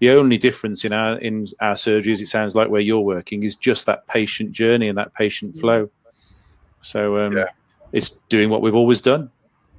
The 0.00 0.10
only 0.10 0.38
difference 0.38 0.84
in 0.84 0.92
our 0.92 1.18
in 1.18 1.46
our 1.60 1.74
surgeries, 1.74 2.20
it 2.20 2.28
sounds 2.28 2.54
like 2.54 2.68
where 2.68 2.80
you're 2.80 3.00
working, 3.00 3.42
is 3.42 3.56
just 3.56 3.86
that 3.86 4.06
patient 4.06 4.52
journey 4.52 4.88
and 4.88 4.98
that 4.98 5.14
patient 5.14 5.56
flow. 5.56 5.90
So 6.82 7.18
um, 7.18 7.36
yeah. 7.36 7.48
it's 7.92 8.10
doing 8.28 8.50
what 8.50 8.62
we've 8.62 8.74
always 8.74 9.00
done. 9.00 9.30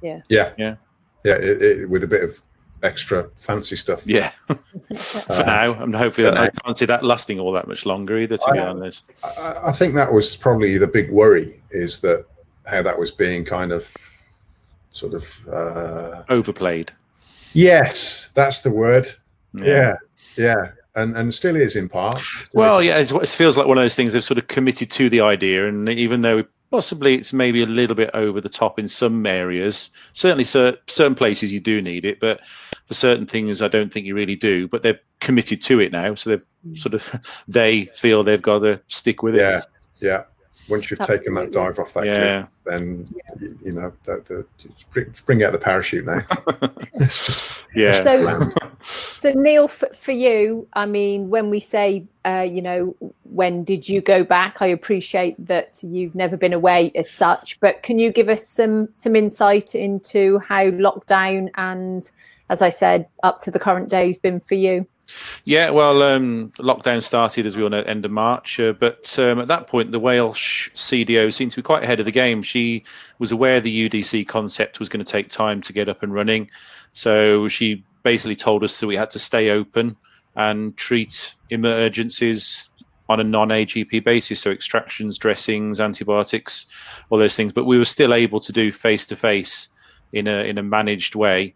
Yeah. 0.02 0.22
Yeah. 0.28 0.52
Yeah. 0.58 0.76
Yeah. 1.24 1.36
It, 1.36 1.62
it, 1.62 1.90
with 1.90 2.02
a 2.02 2.08
bit 2.08 2.24
of 2.24 2.42
extra 2.82 3.28
fancy 3.38 3.76
stuff. 3.76 4.02
Yeah. 4.06 4.30
For 4.94 5.32
uh, 5.32 5.42
now, 5.42 5.82
and 5.82 5.94
hopefully 5.94 6.30
that, 6.30 6.36
I 6.36 6.50
can't 6.50 6.76
see 6.76 6.86
that 6.86 7.04
lasting 7.04 7.40
all 7.40 7.52
that 7.52 7.68
much 7.68 7.86
longer 7.86 8.18
either. 8.18 8.36
To 8.36 8.48
I, 8.48 8.52
be 8.52 8.58
honest, 8.58 9.10
I, 9.24 9.60
I 9.66 9.72
think 9.72 9.94
that 9.94 10.12
was 10.12 10.36
probably 10.36 10.78
the 10.78 10.86
big 10.86 11.10
worry 11.10 11.60
is 11.70 12.00
that 12.00 12.26
how 12.64 12.82
that 12.82 12.98
was 12.98 13.10
being 13.10 13.44
kind 13.44 13.72
of 13.72 13.92
sort 14.96 15.14
of 15.14 15.48
uh, 15.48 16.22
overplayed. 16.28 16.92
Yes, 17.52 18.30
that's 18.34 18.62
the 18.62 18.70
word. 18.70 19.08
Yeah, 19.54 19.96
yeah, 20.36 20.44
yeah. 20.44 20.66
and 20.94 21.16
and 21.16 21.32
still 21.32 21.56
is 21.56 21.76
in 21.76 21.88
part. 21.88 22.20
well, 22.52 22.82
yeah, 22.82 22.98
it 22.98 23.28
feels 23.28 23.56
like 23.56 23.66
one 23.66 23.78
of 23.78 23.82
those 23.82 23.94
things 23.94 24.12
they've 24.12 24.24
sort 24.24 24.38
of 24.38 24.48
committed 24.48 24.90
to 24.92 25.08
the 25.08 25.20
idea, 25.20 25.68
and 25.68 25.88
even 25.88 26.22
though 26.22 26.44
possibly 26.70 27.14
it's 27.14 27.32
maybe 27.32 27.62
a 27.62 27.66
little 27.66 27.94
bit 27.94 28.10
over 28.12 28.40
the 28.40 28.48
top 28.48 28.78
in 28.78 28.88
some 28.88 29.24
areas, 29.24 29.90
certainly 30.12 30.44
certain 30.44 31.14
places 31.14 31.52
you 31.52 31.60
do 31.60 31.80
need 31.80 32.04
it, 32.04 32.18
but 32.20 32.44
for 32.86 32.94
certain 32.94 33.24
things 33.24 33.62
I 33.62 33.68
don't 33.68 33.92
think 33.92 34.04
you 34.04 34.14
really 34.14 34.36
do. 34.36 34.68
But 34.68 34.82
they've 34.82 34.98
committed 35.20 35.62
to 35.62 35.80
it 35.80 35.92
now, 35.92 36.14
so 36.14 36.30
they've 36.30 36.76
sort 36.76 36.94
of 36.94 37.44
they 37.48 37.86
feel 37.86 38.22
they've 38.22 38.42
got 38.42 38.60
to 38.60 38.80
stick 38.88 39.22
with 39.22 39.36
it. 39.36 39.40
Yeah, 39.40 39.62
yeah 40.00 40.22
once 40.68 40.90
you've 40.90 41.00
taken 41.00 41.34
that 41.34 41.52
dive 41.52 41.78
off 41.78 41.94
that 41.94 42.06
yeah. 42.06 42.12
cliff, 42.12 42.46
then 42.64 43.14
you, 43.40 43.58
you 43.64 43.72
know 43.72 43.92
the, 44.04 44.22
the, 44.26 44.68
bring, 44.90 45.12
bring, 45.24 45.42
out 45.42 45.52
the 45.52 45.58
parachute 45.58 46.04
now. 46.04 46.20
yeah. 47.74 48.02
So, 48.02 48.50
so 48.82 49.32
Neil, 49.32 49.68
for, 49.68 49.88
for, 49.94 50.12
you, 50.12 50.66
I 50.72 50.86
mean, 50.86 51.30
when 51.30 51.50
we 51.50 51.60
say, 51.60 52.04
uh, 52.24 52.46
you 52.48 52.62
know, 52.62 52.96
when 53.24 53.64
did 53.64 53.88
you 53.88 54.00
go 54.00 54.24
back? 54.24 54.60
I 54.60 54.66
appreciate 54.66 55.34
that 55.46 55.78
you've 55.82 56.14
never 56.14 56.36
been 56.36 56.52
away 56.52 56.92
as 56.94 57.10
such, 57.10 57.60
but 57.60 57.82
can 57.82 57.98
you 57.98 58.10
give 58.10 58.28
us 58.28 58.46
some 58.46 58.88
some 58.92 59.14
insight 59.14 59.74
into 59.74 60.38
how 60.40 60.64
lockdown 60.70 61.50
and, 61.54 62.10
as 62.50 62.62
I 62.62 62.70
said, 62.70 63.06
up 63.22 63.40
to 63.42 63.50
the 63.50 63.58
current 63.58 63.88
day 63.88 64.06
has 64.06 64.18
been 64.18 64.40
for 64.40 64.54
you? 64.54 64.86
Yeah, 65.44 65.70
well, 65.70 66.02
um, 66.02 66.50
lockdown 66.58 67.02
started 67.02 67.46
as 67.46 67.56
we 67.56 67.62
all 67.62 67.68
know 67.68 67.82
end 67.82 68.04
of 68.04 68.10
March, 68.10 68.58
uh, 68.58 68.72
but 68.72 69.16
um, 69.18 69.38
at 69.38 69.48
that 69.48 69.66
point, 69.66 69.92
the 69.92 70.00
Welsh 70.00 70.70
CDO 70.72 71.32
seemed 71.32 71.52
to 71.52 71.58
be 71.58 71.62
quite 71.62 71.84
ahead 71.84 72.00
of 72.00 72.06
the 72.06 72.12
game. 72.12 72.42
She 72.42 72.84
was 73.18 73.32
aware 73.32 73.60
the 73.60 73.88
UDC 73.88 74.26
concept 74.26 74.78
was 74.80 74.88
going 74.88 75.04
to 75.04 75.10
take 75.10 75.28
time 75.28 75.62
to 75.62 75.72
get 75.72 75.88
up 75.88 76.02
and 76.02 76.12
running, 76.12 76.50
so 76.92 77.48
she 77.48 77.84
basically 78.02 78.36
told 78.36 78.64
us 78.64 78.80
that 78.80 78.86
we 78.86 78.96
had 78.96 79.10
to 79.10 79.18
stay 79.18 79.50
open 79.50 79.96
and 80.34 80.76
treat 80.76 81.34
emergencies 81.50 82.68
on 83.08 83.20
a 83.20 83.24
non-AGP 83.24 84.02
basis, 84.04 84.40
so 84.40 84.50
extractions, 84.50 85.18
dressings, 85.18 85.80
antibiotics, 85.80 86.66
all 87.08 87.18
those 87.18 87.36
things. 87.36 87.52
But 87.52 87.64
we 87.64 87.78
were 87.78 87.84
still 87.84 88.12
able 88.12 88.40
to 88.40 88.52
do 88.52 88.72
face 88.72 89.06
to 89.06 89.16
face 89.16 89.68
in 90.12 90.26
a 90.26 90.48
in 90.48 90.58
a 90.58 90.62
managed 90.62 91.14
way, 91.14 91.54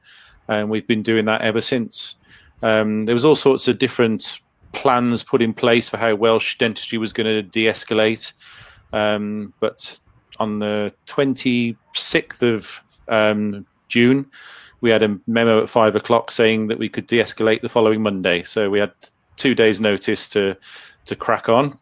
and 0.48 0.70
we've 0.70 0.86
been 0.86 1.02
doing 1.02 1.24
that 1.26 1.40
ever 1.40 1.60
since. 1.60 2.19
Um, 2.62 3.06
there 3.06 3.14
was 3.14 3.24
all 3.24 3.36
sorts 3.36 3.68
of 3.68 3.78
different 3.78 4.40
plans 4.72 5.22
put 5.22 5.42
in 5.42 5.52
place 5.52 5.88
for 5.88 5.96
how 5.96 6.14
Welsh 6.14 6.58
dentistry 6.58 6.98
was 6.98 7.12
going 7.12 7.26
to 7.26 7.42
de-escalate, 7.42 8.32
um, 8.92 9.52
but 9.60 9.98
on 10.38 10.58
the 10.58 10.92
26th 11.06 12.42
of 12.42 12.84
um, 13.08 13.66
June, 13.88 14.26
we 14.80 14.90
had 14.90 15.02
a 15.02 15.18
memo 15.26 15.62
at 15.62 15.68
five 15.68 15.94
o'clock 15.94 16.30
saying 16.30 16.68
that 16.68 16.78
we 16.78 16.88
could 16.88 17.06
de-escalate 17.06 17.60
the 17.60 17.68
following 17.68 18.02
Monday. 18.02 18.42
So 18.42 18.70
we 18.70 18.78
had 18.78 18.92
two 19.36 19.54
days' 19.54 19.80
notice 19.80 20.28
to 20.30 20.56
to 21.06 21.16
crack 21.16 21.48
on, 21.48 21.74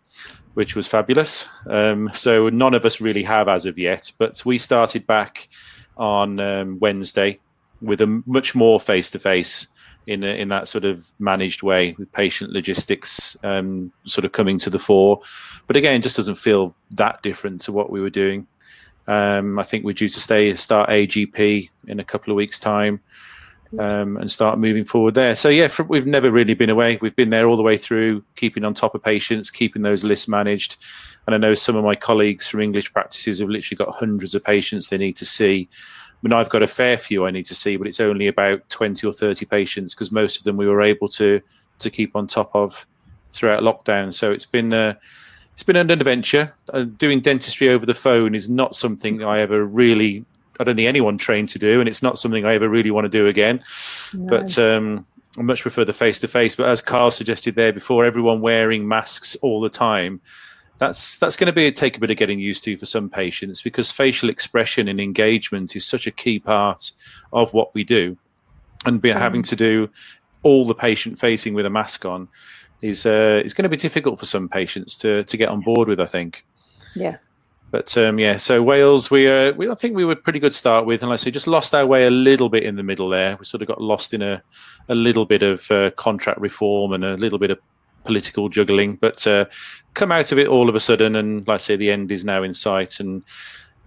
which 0.55 0.75
was 0.75 0.89
fabulous. 0.89 1.47
Um, 1.67 2.11
so 2.15 2.49
none 2.49 2.75
of 2.75 2.85
us 2.85 3.01
really 3.01 3.25
have 3.25 3.49
as 3.49 3.67
of 3.67 3.79
yet, 3.79 4.13
but 4.19 4.45
we 4.45 4.59
started 4.59 5.07
back 5.07 5.49
on 5.97 6.41
um, 6.41 6.79
Wednesday 6.79 7.41
with 7.81 8.01
a 8.01 8.23
much 8.27 8.55
more 8.55 8.81
face-to-face 8.81 9.69
in 10.09 10.25
a, 10.25 10.29
in 10.29 10.49
that 10.49 10.67
sort 10.67 10.87
of 10.87 11.07
managed 11.19 11.63
way 11.63 11.95
with 11.99 12.11
patient 12.13 12.51
logistics 12.51 13.37
um, 13.45 13.93
sort 14.07 14.25
of 14.25 14.33
coming 14.33 14.59
to 14.59 14.71
the 14.71 14.79
fore. 14.79 15.21
But 15.67 15.77
again, 15.77 16.01
just 16.01 16.17
doesn't 16.17 16.37
feel 16.37 16.75
that 16.93 17.21
different 17.21 17.61
to 17.63 17.73
what 17.73 17.91
we 17.91 18.01
were 18.01 18.11
doing. 18.11 18.47
Um, 19.07 19.59
I 19.59 19.63
think 19.63 19.85
we're 19.85 19.93
due 19.93 20.09
to 20.09 20.21
stay 20.21 20.55
start 20.55 20.89
AGP 20.89 21.69
in 21.87 22.01
a 22.01 22.05
couple 22.05 22.33
of 22.33 22.37
weeks' 22.37 22.59
time. 22.59 23.01
Um, 23.79 24.17
and 24.17 24.31
start 24.31 24.59
moving 24.59 24.87
forward 24.87 25.13
there. 25.13 25.35
So 25.37 25.51
yeah, 25.51 25.69
for, 25.69 25.83
we've 25.83 26.07
never 26.07 26.31
really 26.31 26.55
been 26.55 26.71
away. 26.71 26.99
We've 27.03 27.15
been 27.15 27.29
there 27.29 27.47
all 27.47 27.59
the 27.59 27.63
way 27.63 27.77
through, 27.77 28.25
keeping 28.35 28.65
on 28.65 28.73
top 28.73 28.95
of 28.95 29.03
patients, 29.03 29.51
keeping 29.51 29.83
those 29.83 30.03
lists 30.03 30.27
managed. 30.27 30.77
And 31.27 31.35
I 31.35 31.39
know 31.39 31.53
some 31.53 31.77
of 31.77 31.85
my 31.85 31.95
colleagues 31.95 32.49
from 32.49 32.63
English 32.63 32.95
practices 32.95 33.41
have 33.41 33.51
literally 33.51 33.77
got 33.77 33.97
hundreds 33.97 34.35
of 34.35 34.43
patients 34.43 34.89
they 34.89 34.97
need 34.97 35.17
to 35.17 35.27
see. 35.27 35.69
I 36.19 36.29
mean, 36.29 36.33
I've 36.33 36.49
got 36.49 36.63
a 36.63 36.67
fair 36.67 36.97
few 36.97 37.27
I 37.27 37.31
need 37.31 37.47
to 37.47 37.55
see, 37.55 37.77
but 37.77 37.87
it's 37.87 38.01
only 38.01 38.27
about 38.27 38.69
20 38.71 39.07
or 39.07 39.13
30 39.13 39.47
patients 39.47 39.95
because 39.95 40.11
most 40.11 40.39
of 40.39 40.45
them 40.45 40.57
we 40.57 40.67
were 40.67 40.83
able 40.83 41.09
to 41.09 41.41
to 41.79 41.91
keep 41.91 42.17
on 42.17 42.27
top 42.27 42.51
of 42.55 42.87
throughout 43.29 43.63
lockdown. 43.63 44.13
So 44.13 44.33
it's 44.33 44.47
been 44.47 44.73
uh, 44.73 44.95
it's 45.55 45.63
been 45.63 45.77
an 45.77 45.91
adventure. 45.91 46.55
Uh, 46.73 46.83
doing 46.83 47.21
dentistry 47.21 47.69
over 47.69 47.87
the 47.87 47.95
phone 47.95 48.35
is 48.35 48.49
not 48.49 48.75
something 48.75 49.23
I 49.23 49.39
ever 49.39 49.65
really 49.65 50.25
I 50.61 50.65
don't 50.65 50.75
think 50.75 50.89
anyone 50.89 51.19
trained 51.19 51.51
to 51.51 51.59
do, 51.59 51.79
and 51.79 51.89
it's 51.89 52.03
not 52.03 52.19
something 52.19 52.45
I 52.45 52.55
ever 52.55 52.69
really 52.69 52.91
want 52.91 53.05
to 53.05 53.09
do 53.09 53.29
again. 53.29 53.61
No. 54.13 54.27
But 54.27 54.59
um, 54.59 55.07
I 55.39 55.43
much 55.43 55.63
prefer 55.63 55.85
the 55.85 55.93
face 55.93 56.19
to 56.21 56.29
face. 56.29 56.57
But 56.57 56.69
as 56.69 56.81
Carl 56.81 57.13
suggested 57.13 57.55
there 57.55 57.73
before, 57.73 58.05
everyone 58.05 58.41
wearing 58.41 58.89
masks 58.89 59.37
all 59.37 59.61
the 59.61 59.69
time 59.69 60.21
that's 60.79 61.19
that's 61.19 61.37
going 61.37 61.47
to 61.47 61.53
be 61.53 61.71
take 61.73 61.97
a 61.97 62.01
bit 62.01 62.11
of 62.11 62.17
getting 62.17 62.39
used 62.39 62.65
to 62.65 62.77
for 62.77 62.87
some 62.87 63.11
patients 63.11 63.63
because 63.63 63.91
facial 63.91 64.31
expression 64.31 64.89
and 64.89 65.01
engagement 65.01 65.75
is 65.77 65.85
such 65.85 66.07
a 66.07 66.11
key 66.11 66.39
part 66.39 66.93
of 67.33 67.53
what 67.53 67.75
we 67.75 67.85
do, 67.85 68.17
and 68.87 69.03
be, 69.03 69.11
having 69.11 69.43
to 69.43 69.57
do 69.57 69.91
all 70.43 70.65
the 70.65 70.75
patient 70.75 71.19
facing 71.19 71.53
with 71.53 71.67
a 71.67 71.71
mask 71.71 72.05
on 72.05 72.29
is 72.81 73.05
uh, 73.05 73.43
is 73.45 73.55
going 73.55 73.65
to 73.65 73.69
be 73.69 73.77
difficult 73.77 74.19
for 74.19 74.27
some 74.27 74.49
patients 74.49 74.95
to 74.97 75.25
to 75.25 75.37
get 75.37 75.49
on 75.49 75.61
board 75.61 75.89
with. 75.89 76.01
I 76.01 76.07
think. 76.07 76.45
Yeah. 76.95 77.19
But 77.71 77.99
um, 77.99 78.19
yeah, 78.19 78.39
so 78.39 78.63
Wales, 78.63 79.11
we 79.11 79.29
uh, 79.29 79.53
we 79.53 79.69
I 79.69 79.75
think 79.75 79.95
we 79.95 80.05
were 80.05 80.17
pretty 80.17 80.39
good 80.39 80.55
start 80.55 80.87
with, 80.87 81.03
and 81.03 81.11
like 81.11 81.19
I 81.19 81.23
say, 81.23 81.31
just 81.31 81.47
lost 81.47 81.75
our 81.75 81.85
way 81.85 82.07
a 82.07 82.11
little 82.11 82.49
bit 82.49 82.63
in 82.63 82.77
the 82.77 82.83
middle 82.83 83.11
there. 83.11 83.37
We 83.37 83.45
sort 83.45 83.61
of 83.61 83.69
got 83.69 83.81
lost 83.81 84.15
in 84.15 84.23
a 84.23 84.43
a 84.89 84.95
little 84.95 85.27
bit 85.27 85.43
of 85.43 85.71
uh, 85.71 85.91
contract 85.91 86.41
reform 86.41 86.93
and 86.93 87.05
a 87.05 87.17
little 87.17 87.39
bit 87.39 87.51
of 87.51 87.59
political 88.05 88.49
juggling, 88.49 88.97
but 88.97 89.27
uh, 89.27 89.47
come 89.95 90.13
out 90.13 90.33
of 90.33 90.39
it 90.39 90.49
all 90.49 90.69
of 90.69 90.75
a 90.75 90.81
sudden, 90.81 91.17
and 91.17 91.47
like 91.47 91.55
I 91.55 91.59
say, 91.59 91.77
the 91.77 91.91
end 91.91 92.11
is 92.13 92.25
now 92.25 92.43
in 92.43 92.55
sight, 92.55 93.01
and 93.01 93.23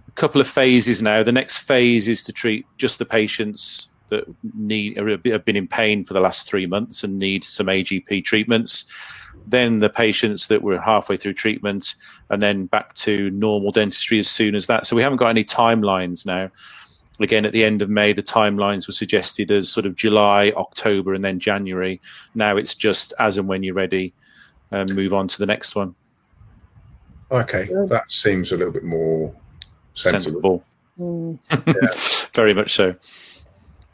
a 0.08 0.12
couple 0.12 0.40
of 0.40 0.48
phases 0.48 1.02
now. 1.02 1.22
The 1.22 1.32
next 1.32 1.58
phase 1.58 2.08
is 2.08 2.22
to 2.24 2.32
treat 2.32 2.66
just 2.76 2.98
the 2.98 3.04
patients 3.04 3.88
that 4.10 4.24
need 4.54 4.96
have 4.98 5.44
been 5.44 5.56
in 5.56 5.66
pain 5.66 6.04
for 6.04 6.12
the 6.12 6.20
last 6.20 6.46
three 6.46 6.66
months 6.66 7.02
and 7.02 7.18
need 7.18 7.42
some 7.44 7.66
AGP 7.66 8.24
treatments. 8.24 8.84
Then 9.46 9.80
the 9.80 9.88
patients 9.88 10.48
that 10.48 10.62
were 10.62 10.78
halfway 10.78 11.16
through 11.16 11.32
treatment, 11.34 11.94
and 12.28 12.42
then 12.42 12.66
back 12.66 12.92
to 12.94 13.30
normal 13.30 13.70
dentistry 13.70 14.18
as 14.18 14.28
soon 14.28 14.54
as 14.54 14.66
that. 14.66 14.86
So 14.86 14.94
we 14.94 15.02
haven't 15.02 15.18
got 15.18 15.30
any 15.30 15.44
timelines 15.44 16.26
now. 16.26 16.48
Again, 17.22 17.44
at 17.44 17.52
the 17.52 17.64
end 17.64 17.82
of 17.82 17.88
May, 17.88 18.12
the 18.12 18.22
timelines 18.22 18.86
were 18.86 18.92
suggested 18.92 19.50
as 19.50 19.70
sort 19.70 19.86
of 19.86 19.96
July, 19.96 20.52
October, 20.56 21.14
and 21.14 21.24
then 21.24 21.38
January. 21.38 22.00
Now 22.34 22.56
it's 22.56 22.74
just 22.74 23.12
as 23.18 23.38
and 23.38 23.48
when 23.48 23.62
you're 23.62 23.74
ready, 23.74 24.12
and 24.70 24.90
um, 24.90 24.96
move 24.96 25.14
on 25.14 25.28
to 25.28 25.38
the 25.38 25.46
next 25.46 25.74
one. 25.74 25.94
Okay, 27.30 27.68
that 27.88 28.10
seems 28.10 28.52
a 28.52 28.56
little 28.56 28.72
bit 28.72 28.84
more 28.84 29.34
sensible. 29.94 30.64
sensible. 30.98 31.38
Mm. 31.38 31.38
yeah. 31.66 32.28
Very 32.34 32.54
much 32.54 32.74
so. 32.74 32.94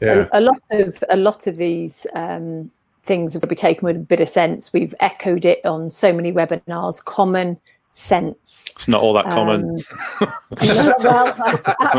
Yeah. 0.01 0.27
A, 0.31 0.39
a, 0.39 0.41
lot 0.41 0.61
of 0.71 1.03
a 1.09 1.17
lot 1.17 1.47
of 1.47 1.57
these 1.57 2.07
um, 2.13 2.71
things 3.03 3.33
have 3.33 3.41
to 3.41 3.47
be 3.47 3.55
taken 3.55 3.85
with 3.85 3.95
a 3.95 3.99
bit 3.99 4.21
of 4.21 4.29
sense. 4.29 4.71
We've 4.71 4.95
echoed 4.99 5.45
it 5.45 5.65
on 5.65 5.89
so 5.89 6.13
many 6.13 6.31
webinars. 6.31 7.03
Common 7.03 7.59
sense. 7.91 8.71
It's 8.75 8.87
not 8.87 9.01
all 9.01 9.13
that 9.13 9.25
common. 9.25 9.77
Um, 10.21 10.27
well, 10.99 11.35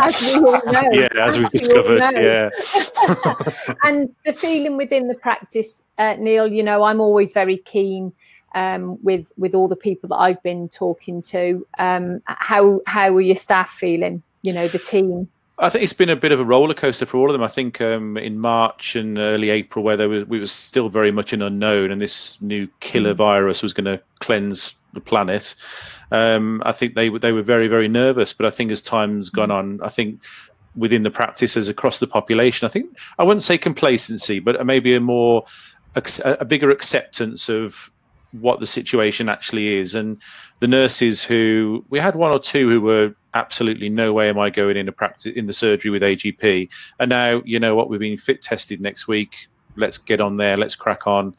as 0.02 0.22
we 0.22 0.46
all 0.46 0.60
know. 0.72 0.90
Yeah, 0.92 1.08
as 1.16 1.38
we've 1.38 1.50
discovered. 1.50 2.02
Yeah. 2.14 2.50
and 3.84 4.14
the 4.24 4.32
feeling 4.32 4.76
within 4.76 5.08
the 5.08 5.14
practice, 5.14 5.84
uh, 5.98 6.16
Neil. 6.18 6.46
You 6.46 6.62
know, 6.62 6.82
I'm 6.84 7.00
always 7.00 7.32
very 7.32 7.58
keen 7.58 8.12
um, 8.54 9.02
with 9.02 9.32
with 9.36 9.54
all 9.54 9.68
the 9.68 9.76
people 9.76 10.08
that 10.08 10.16
I've 10.16 10.42
been 10.42 10.68
talking 10.68 11.22
to. 11.22 11.66
Um, 11.78 12.22
how 12.26 12.80
how 12.86 13.14
are 13.14 13.20
your 13.20 13.36
staff 13.36 13.70
feeling? 13.70 14.22
You 14.42 14.52
know, 14.52 14.68
the 14.68 14.78
team. 14.78 15.28
I 15.60 15.68
think 15.68 15.84
it's 15.84 15.92
been 15.92 16.08
a 16.08 16.16
bit 16.16 16.32
of 16.32 16.40
a 16.40 16.44
roller 16.44 16.74
coaster 16.74 17.04
for 17.04 17.18
all 17.18 17.28
of 17.28 17.32
them. 17.32 17.42
I 17.42 17.48
think 17.48 17.80
um, 17.80 18.16
in 18.16 18.40
March 18.40 18.96
and 18.96 19.18
early 19.18 19.50
April, 19.50 19.84
where 19.84 19.96
there 19.96 20.08
was, 20.08 20.24
we 20.24 20.38
were 20.38 20.46
still 20.46 20.88
very 20.88 21.12
much 21.12 21.32
an 21.32 21.42
unknown, 21.42 21.90
and 21.90 22.00
this 22.00 22.40
new 22.40 22.68
killer 22.80 23.12
mm. 23.12 23.18
virus 23.18 23.62
was 23.62 23.74
going 23.74 23.84
to 23.84 24.02
cleanse 24.20 24.76
the 24.94 25.00
planet. 25.00 25.54
Um, 26.10 26.62
I 26.64 26.72
think 26.72 26.94
they 26.94 27.10
they 27.10 27.32
were 27.32 27.42
very 27.42 27.68
very 27.68 27.88
nervous. 27.88 28.32
But 28.32 28.46
I 28.46 28.50
think 28.50 28.70
as 28.70 28.80
time's 28.80 29.28
gone 29.28 29.50
mm. 29.50 29.56
on, 29.56 29.80
I 29.82 29.88
think 29.88 30.22
within 30.74 31.02
the 31.02 31.10
practices 31.10 31.68
across 31.68 31.98
the 31.98 32.06
population, 32.06 32.66
I 32.66 32.70
think 32.70 32.98
I 33.18 33.24
wouldn't 33.24 33.42
say 33.42 33.58
complacency, 33.58 34.40
but 34.40 34.64
maybe 34.64 34.94
a 34.94 35.00
more 35.00 35.44
a 36.24 36.44
bigger 36.44 36.70
acceptance 36.70 37.48
of 37.48 37.90
what 38.32 38.60
the 38.60 38.66
situation 38.66 39.28
actually 39.28 39.74
is. 39.74 39.94
And 39.94 40.22
the 40.60 40.68
nurses 40.68 41.24
who 41.24 41.84
we 41.90 41.98
had 41.98 42.14
one 42.14 42.32
or 42.32 42.38
two 42.38 42.68
who 42.70 42.80
were 42.80 43.14
absolutely 43.34 43.88
no 43.88 44.12
way 44.12 44.28
am 44.28 44.38
I 44.38 44.50
going 44.50 44.76
into 44.76 44.92
practice 44.92 45.34
in 45.34 45.46
the 45.46 45.52
surgery 45.52 45.90
with 45.90 46.02
AGP. 46.02 46.68
And 46.98 47.08
now 47.08 47.42
you 47.44 47.60
know 47.60 47.74
what 47.74 47.88
we've 47.88 48.00
been 48.00 48.16
fit 48.16 48.42
tested 48.42 48.80
next 48.80 49.08
week. 49.08 49.48
Let's 49.76 49.98
get 49.98 50.20
on 50.20 50.36
there. 50.36 50.56
Let's 50.56 50.74
crack 50.74 51.06
on. 51.06 51.34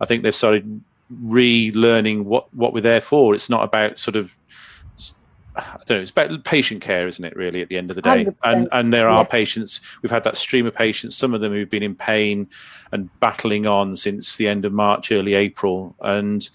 I 0.00 0.06
think 0.06 0.22
they've 0.22 0.34
started 0.34 0.82
relearning 1.12 2.24
what 2.24 2.52
what 2.54 2.72
we're 2.72 2.80
there 2.80 3.00
for. 3.00 3.34
It's 3.34 3.50
not 3.50 3.64
about 3.64 3.98
sort 3.98 4.16
of 4.16 4.38
I 5.58 5.78
don't 5.86 5.96
know. 5.96 6.02
It's 6.02 6.10
about 6.10 6.44
patient 6.44 6.82
care, 6.82 7.08
isn't 7.08 7.24
it? 7.24 7.34
Really, 7.36 7.62
at 7.62 7.68
the 7.68 7.78
end 7.78 7.90
of 7.90 7.96
the 7.96 8.02
day, 8.02 8.24
100%. 8.24 8.36
and 8.44 8.68
and 8.70 8.92
there 8.92 9.08
are 9.08 9.20
yeah. 9.20 9.24
patients. 9.24 9.80
We've 10.02 10.10
had 10.10 10.24
that 10.24 10.36
stream 10.36 10.66
of 10.66 10.74
patients. 10.74 11.16
Some 11.16 11.34
of 11.34 11.40
them 11.40 11.52
who've 11.52 11.70
been 11.70 11.82
in 11.82 11.94
pain 11.94 12.48
and 12.92 13.08
battling 13.20 13.66
on 13.66 13.96
since 13.96 14.36
the 14.36 14.48
end 14.48 14.64
of 14.64 14.72
March, 14.72 15.10
early 15.10 15.34
April, 15.34 15.96
and 16.00 16.48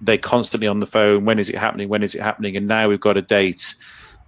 they're 0.00 0.18
constantly 0.18 0.68
on 0.68 0.80
the 0.80 0.86
phone. 0.86 1.24
When 1.24 1.38
is 1.38 1.50
it 1.50 1.56
happening? 1.56 1.88
When 1.88 2.02
is 2.02 2.14
it 2.14 2.22
happening? 2.22 2.56
And 2.56 2.68
now 2.68 2.88
we've 2.88 3.00
got 3.00 3.16
a 3.16 3.22
date. 3.22 3.74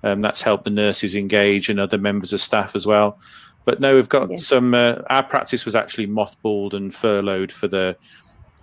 Um, 0.02 0.22
that's 0.22 0.42
helped 0.42 0.64
the 0.64 0.70
nurses 0.70 1.14
engage 1.14 1.68
and 1.68 1.78
other 1.78 1.98
members 1.98 2.32
of 2.32 2.40
staff 2.40 2.74
as 2.74 2.86
well. 2.86 3.18
But 3.64 3.80
no, 3.80 3.94
we've 3.94 4.08
got 4.08 4.30
yeah. 4.30 4.36
some. 4.36 4.74
Uh, 4.74 4.96
our 5.10 5.22
practice 5.22 5.64
was 5.64 5.76
actually 5.76 6.06
mothballed 6.06 6.72
and 6.72 6.94
furloughed 6.94 7.52
for 7.52 7.68
the 7.68 7.96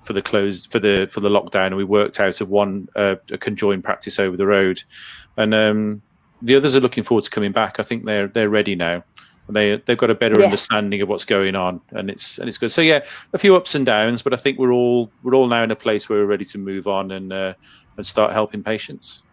for 0.02 0.14
the 0.14 0.22
close 0.22 0.66
for 0.66 0.80
the 0.80 1.08
for 1.12 1.20
the 1.20 1.30
lockdown, 1.30 1.68
and 1.68 1.78
we 1.78 1.84
worked 1.84 2.20
out 2.20 2.42
of 2.42 2.50
one 2.50 2.90
uh, 2.96 3.16
a 3.32 3.38
conjoined 3.38 3.84
practice 3.84 4.20
over 4.20 4.36
the 4.36 4.48
road, 4.48 4.84
and 5.36 5.54
um, 5.54 6.02
the 6.42 6.56
others 6.56 6.76
are 6.76 6.80
looking 6.80 7.04
forward 7.04 7.26
to 7.26 7.30
coming 7.30 7.52
back. 7.52 7.80
I 7.80 7.84
think 7.84 8.06
they're 8.06 8.28
they're 8.28 8.50
ready 8.50 8.76
now. 8.76 9.04
They 9.50 9.78
they've 9.78 9.98
got 9.98 10.10
a 10.10 10.16
better 10.16 10.40
yeah. 10.40 10.46
understanding 10.46 11.02
of 11.02 11.10
what's 11.10 11.26
going 11.26 11.56
on, 11.56 11.82
and 11.92 12.10
it's 12.10 12.38
and 12.38 12.50
it's 12.50 12.58
good. 12.58 12.72
So 12.72 12.82
yeah, 12.82 13.06
a 13.34 13.38
few 13.38 13.56
ups 13.56 13.76
and 13.76 13.86
downs, 13.86 14.22
but 14.22 14.34
I 14.34 14.38
think 14.38 14.58
we're 14.58 14.74
all 14.74 15.12
we're 15.24 15.36
all 15.36 15.48
now 15.48 15.64
in 15.64 15.72
a 15.72 15.76
place 15.76 16.10
where 16.10 16.20
we're 16.20 16.26
ready 16.26 16.46
to 16.46 16.58
move 16.58 16.88
on 16.88 17.12
and 17.12 17.32
uh, 17.32 17.54
and 17.96 18.06
start 18.06 18.34
helping 18.34 18.64
patients. 18.64 19.24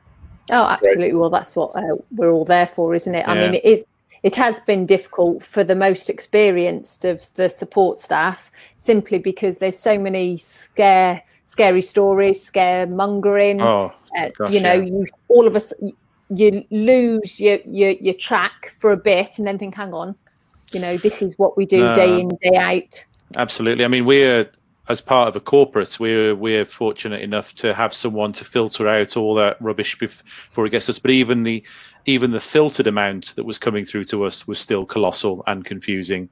Oh, 0.53 0.65
absolutely. 0.65 1.15
Well, 1.15 1.31
that's 1.31 1.57
what 1.57 1.75
uh, 1.75 1.97
we're 2.11 2.31
all 2.31 2.45
there 2.45 2.67
for, 2.67 2.95
isn't 2.95 3.15
it? 3.15 3.27
I 3.27 3.35
mean, 3.35 3.55
it 3.55 3.65
is 3.65 3.85
it 4.25 4.37
has 4.37 4.59
been 4.61 4.87
difficult 4.87 5.45
for 5.45 5.63
the 5.63 5.75
most 5.75 6.09
experienced 6.09 7.05
of 7.05 7.33
the 7.35 7.49
support 7.49 7.99
staff 7.99 8.51
simply 8.77 9.19
because 9.19 9.59
there's 9.59 9.79
so 9.79 9.99
many 9.99 10.37
scare 10.39 11.23
scary 11.45 11.83
stories 11.83 12.51
scaremongering 12.51 13.61
oh, 13.63 13.93
uh, 14.19 14.31
gosh, 14.37 14.51
you 14.51 14.61
know 14.61 14.73
yeah. 14.73 14.85
you 14.85 15.07
all 15.29 15.47
of 15.47 15.55
us 15.55 15.75
you 16.31 16.65
lose 16.71 17.39
your, 17.39 17.59
your 17.67 17.91
your 17.91 18.15
track 18.15 18.73
for 18.79 18.93
a 18.93 18.97
bit 18.97 19.37
and 19.37 19.47
then 19.47 19.59
think 19.59 19.75
hang 19.75 19.93
on 19.93 20.15
you 20.73 20.81
know 20.81 20.97
this 20.97 21.21
is 21.21 21.39
what 21.39 21.57
we 21.57 21.67
do 21.67 21.81
no, 21.81 21.95
day 21.95 22.19
in 22.19 22.29
day 22.43 22.57
out 22.57 23.05
absolutely 23.37 23.85
i 23.85 23.89
mean 23.89 24.07
we're 24.07 24.51
as 24.89 25.01
part 25.01 25.29
of 25.29 25.37
a 25.37 25.41
corporate, 25.41 25.99
we're 25.99 26.35
we're 26.35 26.65
fortunate 26.65 27.23
enough 27.23 27.55
to 27.57 27.73
have 27.75 27.95
someone 27.95 28.33
to 28.33 28.45
filter 28.45 28.87
out 28.87 29.17
all 29.17 29.35
that 29.35 29.57
rubbish 29.61 29.99
before 29.99 30.67
it 30.67 30.71
gets 30.71 30.89
us. 30.89 30.99
But 30.99 31.11
even 31.11 31.43
the 31.43 31.65
even 32.05 32.33
the 32.33 32.41
filtered 32.41 32.87
amount 32.87 33.35
that 33.37 33.45
was 33.45 33.59
coming 33.59 33.85
through 33.85 34.05
to 34.05 34.25
us 34.25 34.47
was 34.47 34.59
still 34.59 34.85
colossal 34.85 35.43
and 35.47 35.65
confusing. 35.65 36.29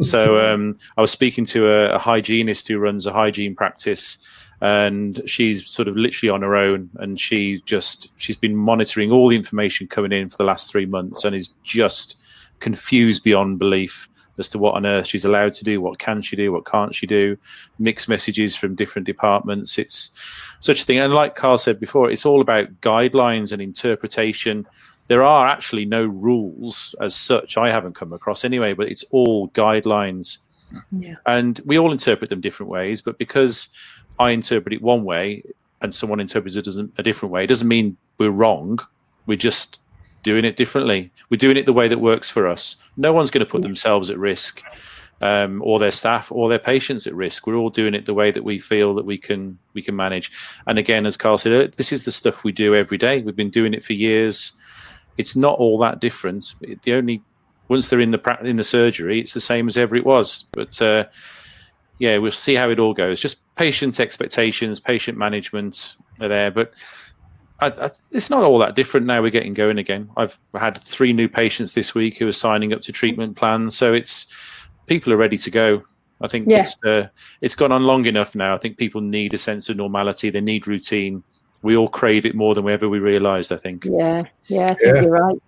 so 0.00 0.40
um, 0.40 0.78
I 0.96 1.02
was 1.02 1.10
speaking 1.10 1.44
to 1.46 1.68
a, 1.68 1.96
a 1.96 1.98
hygienist 1.98 2.68
who 2.68 2.78
runs 2.78 3.06
a 3.06 3.12
hygiene 3.12 3.54
practice, 3.54 4.16
and 4.62 5.20
she's 5.26 5.68
sort 5.68 5.86
of 5.86 5.96
literally 5.96 6.30
on 6.30 6.40
her 6.40 6.56
own, 6.56 6.88
and 6.96 7.20
she 7.20 7.60
just 7.66 8.18
she's 8.18 8.36
been 8.36 8.56
monitoring 8.56 9.12
all 9.12 9.28
the 9.28 9.36
information 9.36 9.86
coming 9.86 10.12
in 10.12 10.30
for 10.30 10.38
the 10.38 10.44
last 10.44 10.70
three 10.70 10.86
months, 10.86 11.24
and 11.24 11.36
is 11.36 11.48
just 11.64 12.16
confused 12.60 13.24
beyond 13.24 13.58
belief 13.58 14.08
as 14.40 14.48
to 14.48 14.58
what 14.58 14.74
on 14.74 14.86
earth 14.86 15.06
she's 15.06 15.24
allowed 15.24 15.54
to 15.54 15.64
do, 15.64 15.80
what 15.80 15.98
can 15.98 16.22
she 16.22 16.34
do, 16.34 16.50
what 16.50 16.66
can't 16.66 16.94
she 16.94 17.06
do, 17.06 17.36
mixed 17.78 18.08
messages 18.08 18.56
from 18.56 18.74
different 18.74 19.06
departments. 19.06 19.78
It's 19.78 20.18
such 20.58 20.82
a 20.82 20.84
thing. 20.84 20.98
And 20.98 21.12
like 21.12 21.36
Carl 21.36 21.58
said 21.58 21.78
before, 21.78 22.10
it's 22.10 22.26
all 22.26 22.40
about 22.40 22.80
guidelines 22.80 23.52
and 23.52 23.62
interpretation. 23.62 24.66
There 25.06 25.22
are 25.22 25.46
actually 25.46 25.84
no 25.84 26.04
rules 26.04 26.94
as 27.00 27.14
such. 27.14 27.56
I 27.56 27.70
haven't 27.70 27.94
come 27.94 28.12
across 28.12 28.44
anyway, 28.44 28.72
but 28.72 28.88
it's 28.88 29.04
all 29.12 29.48
guidelines. 29.50 30.38
Yeah. 30.90 31.16
And 31.26 31.60
we 31.64 31.78
all 31.78 31.92
interpret 31.92 32.30
them 32.30 32.40
different 32.40 32.70
ways, 32.70 33.02
but 33.02 33.18
because 33.18 33.74
I 34.18 34.30
interpret 34.30 34.72
it 34.72 34.82
one 34.82 35.04
way 35.04 35.42
and 35.80 35.94
someone 35.94 36.20
interprets 36.20 36.56
it 36.56 36.68
a 36.98 37.02
different 37.02 37.32
way, 37.32 37.44
it 37.44 37.48
doesn't 37.48 37.68
mean 37.68 37.96
we're 38.18 38.30
wrong. 38.30 38.78
We're 39.26 39.36
just 39.36 39.80
doing 40.22 40.44
it 40.44 40.56
differently. 40.56 41.10
We're 41.28 41.36
doing 41.36 41.56
it 41.56 41.66
the 41.66 41.72
way 41.72 41.88
that 41.88 42.00
works 42.00 42.30
for 42.30 42.46
us. 42.46 42.76
No 42.96 43.12
one's 43.12 43.30
going 43.30 43.44
to 43.44 43.50
put 43.50 43.62
themselves 43.62 44.10
at 44.10 44.18
risk, 44.18 44.62
um, 45.20 45.62
or 45.64 45.78
their 45.78 45.90
staff, 45.92 46.30
or 46.32 46.48
their 46.48 46.58
patients 46.58 47.06
at 47.06 47.14
risk. 47.14 47.46
We're 47.46 47.56
all 47.56 47.70
doing 47.70 47.94
it 47.94 48.06
the 48.06 48.14
way 48.14 48.30
that 48.30 48.44
we 48.44 48.58
feel 48.58 48.94
that 48.94 49.04
we 49.04 49.18
can 49.18 49.58
we 49.74 49.82
can 49.82 49.96
manage. 49.96 50.30
And 50.66 50.78
again, 50.78 51.06
as 51.06 51.16
Carl 51.16 51.38
said, 51.38 51.72
this 51.74 51.92
is 51.92 52.04
the 52.04 52.10
stuff 52.10 52.44
we 52.44 52.52
do 52.52 52.74
every 52.74 52.98
day. 52.98 53.20
We've 53.20 53.36
been 53.36 53.50
doing 53.50 53.74
it 53.74 53.82
for 53.82 53.92
years. 53.92 54.56
It's 55.16 55.36
not 55.36 55.58
all 55.58 55.78
that 55.78 56.00
different. 56.00 56.54
The 56.82 56.94
only 56.94 57.22
once 57.68 57.88
they're 57.88 58.00
in 58.00 58.10
the 58.10 58.38
in 58.42 58.56
the 58.56 58.64
surgery, 58.64 59.20
it's 59.20 59.34
the 59.34 59.40
same 59.40 59.68
as 59.68 59.78
ever 59.78 59.94
it 59.96 60.04
was. 60.04 60.44
But 60.52 60.80
uh, 60.82 61.04
yeah, 61.98 62.16
we'll 62.16 62.30
see 62.30 62.54
how 62.54 62.70
it 62.70 62.80
all 62.80 62.94
goes. 62.94 63.20
Just 63.20 63.42
patient 63.56 64.00
expectations, 64.00 64.80
patient 64.80 65.18
management 65.18 65.96
are 66.20 66.28
there, 66.28 66.50
but 66.50 66.72
I, 67.60 67.66
I, 67.68 67.90
it's 68.10 68.30
not 68.30 68.42
all 68.42 68.58
that 68.58 68.74
different 68.74 69.06
now. 69.06 69.20
We're 69.20 69.30
getting 69.30 69.54
going 69.54 69.78
again. 69.78 70.10
I've 70.16 70.38
had 70.54 70.78
three 70.78 71.12
new 71.12 71.28
patients 71.28 71.74
this 71.74 71.94
week 71.94 72.18
who 72.18 72.26
are 72.26 72.32
signing 72.32 72.72
up 72.72 72.80
to 72.82 72.92
treatment 72.92 73.36
plans, 73.36 73.76
so 73.76 73.92
it's 73.92 74.32
people 74.86 75.12
are 75.12 75.16
ready 75.16 75.38
to 75.38 75.50
go. 75.50 75.82
I 76.20 76.28
think 76.28 76.48
yeah. 76.48 76.60
it's 76.60 76.76
uh, 76.84 77.08
it's 77.40 77.54
gone 77.54 77.72
on 77.72 77.84
long 77.84 78.04
enough 78.06 78.34
now. 78.34 78.54
I 78.54 78.58
think 78.58 78.76
people 78.76 79.00
need 79.00 79.34
a 79.34 79.38
sense 79.38 79.68
of 79.68 79.76
normality. 79.76 80.30
They 80.30 80.40
need 80.40 80.66
routine. 80.66 81.22
We 81.62 81.76
all 81.76 81.88
crave 81.88 82.24
it 82.24 82.34
more 82.34 82.54
than 82.54 82.64
we 82.64 82.72
ever 82.72 82.88
we 82.88 82.98
realised. 82.98 83.52
I 83.52 83.56
think. 83.56 83.84
Yeah, 83.84 84.22
yeah, 84.48 84.66
I 84.66 84.74
think 84.74 84.96
yeah. 84.96 85.02
you're 85.02 85.10
right. 85.10 85.42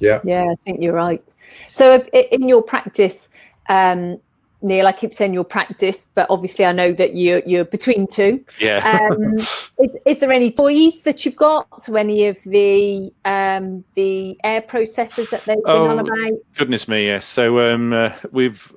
Yeah, 0.00 0.20
yeah, 0.24 0.44
I 0.50 0.54
think 0.64 0.82
you're 0.82 0.94
right. 0.94 1.26
So, 1.68 1.94
if, 1.94 2.08
in 2.08 2.48
your 2.48 2.62
practice, 2.62 3.28
um, 3.68 4.20
Neil, 4.64 4.86
I 4.86 4.92
keep 4.92 5.14
saying 5.14 5.34
your 5.34 5.44
practice, 5.44 6.08
but 6.14 6.26
obviously 6.30 6.64
I 6.64 6.72
know 6.72 6.92
that 6.92 7.14
you're 7.14 7.42
you're 7.46 7.66
between 7.66 8.06
two. 8.06 8.44
Yeah. 8.58 9.08
Um, 9.10 9.34
is, 9.36 9.70
is, 10.06 10.20
there 10.20 10.32
any 10.32 10.50
toys 10.50 11.02
that 11.02 11.24
you've 11.24 11.36
got? 11.36 11.80
So 11.80 11.94
any 11.96 12.26
of 12.26 12.38
the 12.44 13.12
um, 13.26 13.84
the 13.94 14.38
air 14.42 14.62
processors 14.62 15.30
that 15.30 15.44
they've 15.44 15.56
been 15.56 15.64
oh, 15.66 15.88
on 15.88 15.98
about? 15.98 16.32
Goodness 16.56 16.88
me, 16.88 17.06
yes. 17.06 17.26
So 17.26 17.60
um, 17.60 17.92
uh, 17.92 18.12
we've 18.32 18.74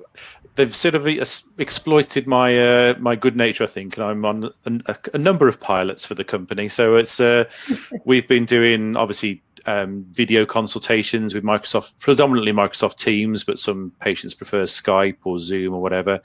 they've 0.58 0.74
sort 0.74 0.96
of 0.96 1.06
exploited 1.06 2.26
my 2.26 2.58
uh, 2.58 2.94
my 2.98 3.16
good 3.16 3.36
nature, 3.36 3.64
I 3.64 3.68
think, 3.68 3.96
and 3.96 4.04
I'm 4.04 4.24
on 4.24 4.50
a, 4.66 4.96
a, 5.14 5.18
number 5.18 5.48
of 5.48 5.60
pilots 5.60 6.04
for 6.04 6.14
the 6.14 6.24
company. 6.24 6.68
So 6.68 6.96
it's 6.96 7.18
uh, 7.18 7.44
we've 8.04 8.28
been 8.28 8.44
doing 8.44 8.96
obviously 8.96 9.42
um, 9.68 10.06
video 10.12 10.46
consultations 10.46 11.34
with 11.34 11.44
Microsoft, 11.44 11.98
predominantly 11.98 12.52
Microsoft 12.52 12.96
Teams, 12.96 13.44
but 13.44 13.58
some 13.58 13.92
patients 14.00 14.32
prefer 14.32 14.62
Skype 14.62 15.18
or 15.24 15.38
Zoom 15.38 15.74
or 15.74 15.82
whatever. 15.82 16.20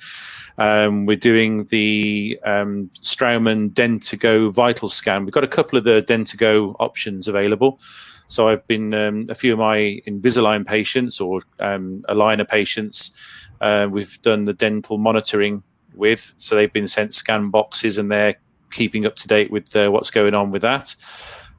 Um, 0.57 1.05
we're 1.05 1.17
doing 1.17 1.65
the 1.65 2.39
um, 2.45 2.89
Straumann 3.01 3.71
Dentego 3.71 4.49
Vital 4.49 4.87
Scan. 4.87 5.25
We've 5.25 5.33
got 5.33 5.43
a 5.43 5.49
couple 5.49 5.77
of 5.77 5.83
the 5.83 6.01
Dentego 6.01 6.73
options 6.79 7.27
available. 7.27 7.81
So 8.27 8.47
I've 8.47 8.65
been 8.65 8.93
um, 8.93 9.27
a 9.29 9.35
few 9.35 9.51
of 9.51 9.59
my 9.59 9.99
Invisalign 10.07 10.65
patients 10.65 11.19
or 11.19 11.41
um, 11.59 12.05
aligner 12.07 12.47
patients. 12.47 13.11
Uh, 13.59 13.89
we've 13.91 14.21
done 14.21 14.45
the 14.45 14.53
dental 14.53 14.97
monitoring 14.97 15.63
with, 15.93 16.33
so 16.37 16.55
they've 16.55 16.71
been 16.71 16.87
sent 16.87 17.13
scan 17.13 17.49
boxes 17.49 17.97
and 17.97 18.09
they're 18.09 18.35
keeping 18.71 19.05
up 19.05 19.17
to 19.17 19.27
date 19.27 19.51
with 19.51 19.75
uh, 19.75 19.89
what's 19.89 20.11
going 20.11 20.33
on 20.33 20.49
with 20.49 20.61
that 20.61 20.95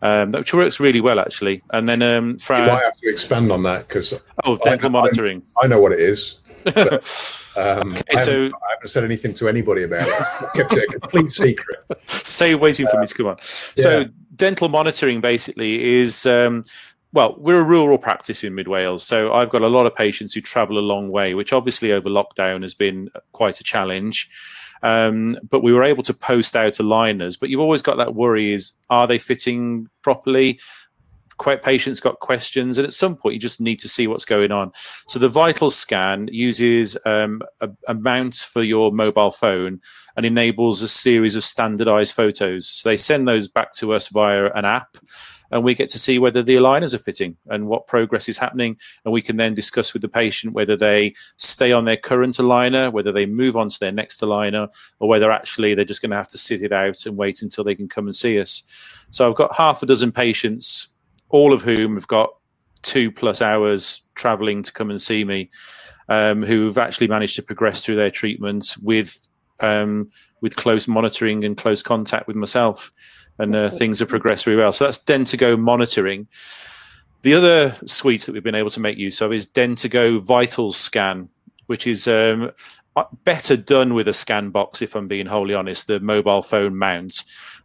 um, 0.05 0.33
which 0.33 0.53
works 0.53 0.79
really 0.79 1.01
well 1.01 1.19
actually. 1.19 1.63
And 1.71 1.89
then 1.89 2.03
um, 2.03 2.39
for 2.39 2.57
you 2.57 2.67
might 2.67 2.85
have 2.85 2.97
to 2.99 3.09
expand 3.11 3.51
on 3.51 3.63
that 3.65 3.89
because 3.89 4.15
oh, 4.45 4.59
dental 4.59 4.91
I, 4.91 4.93
monitoring. 4.93 5.43
I, 5.61 5.65
I, 5.65 5.67
know 5.67 5.81
what 5.81 5.93
it 5.93 5.99
is. 5.99 6.41
But, 6.63 7.03
um, 7.57 7.95
okay, 7.95 8.03
I 8.13 8.17
so 8.17 8.33
I 8.33 8.75
haven't 8.75 8.89
said 8.89 9.03
anything 9.03 9.33
to 9.35 9.49
anybody 9.49 9.83
about 9.85 10.07
it. 10.07 10.15
I 10.15 10.57
kept 10.57 10.75
it 10.75 10.95
a 10.95 11.01
complete 11.01 11.31
secret. 11.31 11.85
Say, 12.07 12.55
waiting 12.55 12.87
for 12.87 12.99
uh, 12.99 13.01
me 13.01 13.07
to 13.07 13.15
come 13.15 13.27
on. 13.27 13.37
So, 13.41 14.05
dental 14.37 14.69
monitoring 14.69 15.21
basically 15.21 15.83
is. 15.83 16.27
Um, 16.27 16.63
well, 17.13 17.37
we're 17.39 17.61
a 17.61 17.65
rural 17.65 17.97
practice 17.97 18.43
in 18.43 18.57
Mid 18.57 18.67
Wales, 18.67 19.05
so 19.05 19.33
I've 19.33 19.49
got 19.49 19.63
a 19.63 19.69
lot 19.69 19.87
of 19.87 19.95
patients 19.95 20.35
who 20.35 20.41
travel 20.41 20.79
a 20.79 20.81
long 20.81 21.11
way, 21.11 21.33
which 21.33 21.53
obviously 21.53 21.93
over 21.93 22.09
lockdown 22.09 22.63
has 22.63 22.75
been 22.75 23.09
quite 23.31 23.61
a 23.61 23.65
challenge. 23.65 24.29
Um, 24.85 25.39
but 25.49 25.63
we 25.63 25.73
were 25.73 25.83
able 25.83 26.03
to 26.05 26.15
post 26.15 26.55
out 26.55 26.75
aligners. 26.75 27.41
But 27.41 27.49
you've 27.49 27.61
always 27.61 27.83
got 27.83 27.97
that 27.97 28.15
worry: 28.15 28.53
is 28.53 28.73
are 28.91 29.07
they 29.07 29.19
fitting 29.19 29.89
properly? 30.03 30.61
Quite 31.37 31.65
patients 31.65 31.99
got 31.99 32.21
questions, 32.21 32.79
and 32.79 32.87
at 32.87 32.93
some 32.93 33.17
point 33.17 33.35
you 33.35 33.41
just 33.41 33.61
need 33.61 33.81
to 33.81 33.89
see 33.89 34.07
what's 34.07 34.25
going 34.25 34.53
on. 34.53 34.71
So 35.09 35.19
the 35.19 35.29
Vital 35.29 35.69
Scan 35.69 36.29
uses 36.31 36.97
um, 37.05 37.43
a, 37.61 37.71
a, 37.89 37.95
mount 37.95 38.37
for 38.37 38.63
your 38.63 38.93
mobile 38.93 39.33
phone 39.33 39.81
and 40.17 40.25
enables 40.25 40.81
a 40.81 40.87
series 40.87 41.35
of 41.35 41.43
standardized 41.43 42.15
photos. 42.15 42.69
So 42.69 42.89
they 42.89 42.97
send 42.97 43.27
those 43.27 43.49
back 43.49 43.73
to 43.75 43.95
us 43.95 44.07
via 44.09 44.53
an 44.53 44.65
app 44.65 44.97
and 45.55 45.63
we 45.63 45.73
get 45.73 45.89
to 45.89 46.01
see 46.01 46.19
whether 46.19 46.43
the 46.43 46.57
aligners 46.57 46.95
are 46.95 46.99
fitting 46.99 47.37
and 47.47 47.69
what 47.69 47.87
progress 47.87 48.29
is 48.29 48.39
happening. 48.39 48.77
And 49.05 49.15
we 49.15 49.23
can 49.23 49.37
then 49.37 49.55
discuss 49.55 49.93
with 49.93 50.03
the 50.03 50.09
patient 50.09 50.53
whether 50.53 50.77
they 50.77 51.15
stay 51.37 51.71
on 51.71 51.85
their 51.85 51.97
current 51.97 52.35
aligner, 52.35 52.93
whether 52.93 53.13
they 53.13 53.25
move 53.25 53.57
on 53.57 53.69
to 53.69 53.79
their 53.79 53.93
next 53.93 54.21
aligner, 54.21 54.69
or 54.99 55.09
whether 55.09 55.31
actually 55.31 55.73
they're 55.75 55.85
just 55.85 56.03
going 56.03 56.11
to 56.11 56.17
have 56.17 56.29
to 56.31 56.39
sit 56.39 56.61
it 56.61 56.73
out 56.73 57.07
and 57.07 57.17
wait 57.17 57.41
until 57.41 57.63
they 57.63 57.77
can 57.77 57.89
come 57.89 58.07
and 58.07 58.17
see 58.17 58.41
us. 58.41 58.65
So 59.11 59.31
I've 59.31 59.37
got 59.37 59.55
half 59.55 59.81
a 59.81 59.87
dozen 59.87 60.11
patients, 60.11 60.93
all 61.29 61.53
of 61.53 61.63
whom 61.63 61.95
have 61.95 62.09
got 62.09 62.35
two 62.83 63.13
plus 63.13 63.41
hours 63.41 64.05
traveling 64.17 64.65
to 64.65 64.73
come 64.73 64.91
and 64.91 65.01
see 65.01 65.25
me, 65.25 65.51
um, 66.09 66.43
who've 66.43 66.79
actually 66.79 67.07
managed 67.07 67.37
to 67.37 67.43
progress 67.43 67.85
through 67.85 67.97
their 67.97 68.11
treatment 68.11 68.75
with 68.83 69.25
um, 69.61 70.11
with 70.41 70.57
close 70.57 70.89
monitoring 70.89 71.45
and 71.45 71.57
close 71.57 71.81
contact 71.81 72.27
with 72.27 72.35
myself 72.35 72.93
and 73.39 73.55
uh, 73.55 73.71
things 73.71 73.99
have 73.99 74.09
progressed 74.09 74.47
really 74.47 74.59
well. 74.59 74.73
So 74.73 74.85
that's 74.85 74.99
Dentego 74.99 75.59
monitoring. 75.59 76.29
The 77.23 77.35
other 77.35 77.77
suite 77.87 78.23
that 78.23 78.33
we've 78.33 78.43
been 78.43 78.55
able 78.55 78.71
to 78.71 78.81
make 78.81 78.99
use 78.99 79.21
of 79.21 79.33
is 79.33 79.47
Dentego 79.51 80.21
Vital 80.21 80.73
Scan, 80.73 81.31
which 81.67 81.87
is 81.87 82.07
um, 82.07 82.51
better 83.25 83.57
done 83.57 83.95
with 83.95 84.09
a 84.09 84.13
scan 84.13 84.51
box, 84.51 84.83
if 84.83 84.95
I'm 84.95 85.09
being 85.09 85.27
wholly 85.27 85.55
honest, 85.55 85.87
the 85.87 86.01
mobile 86.01 86.43
phone 86.43 86.77
mount. 86.77 87.23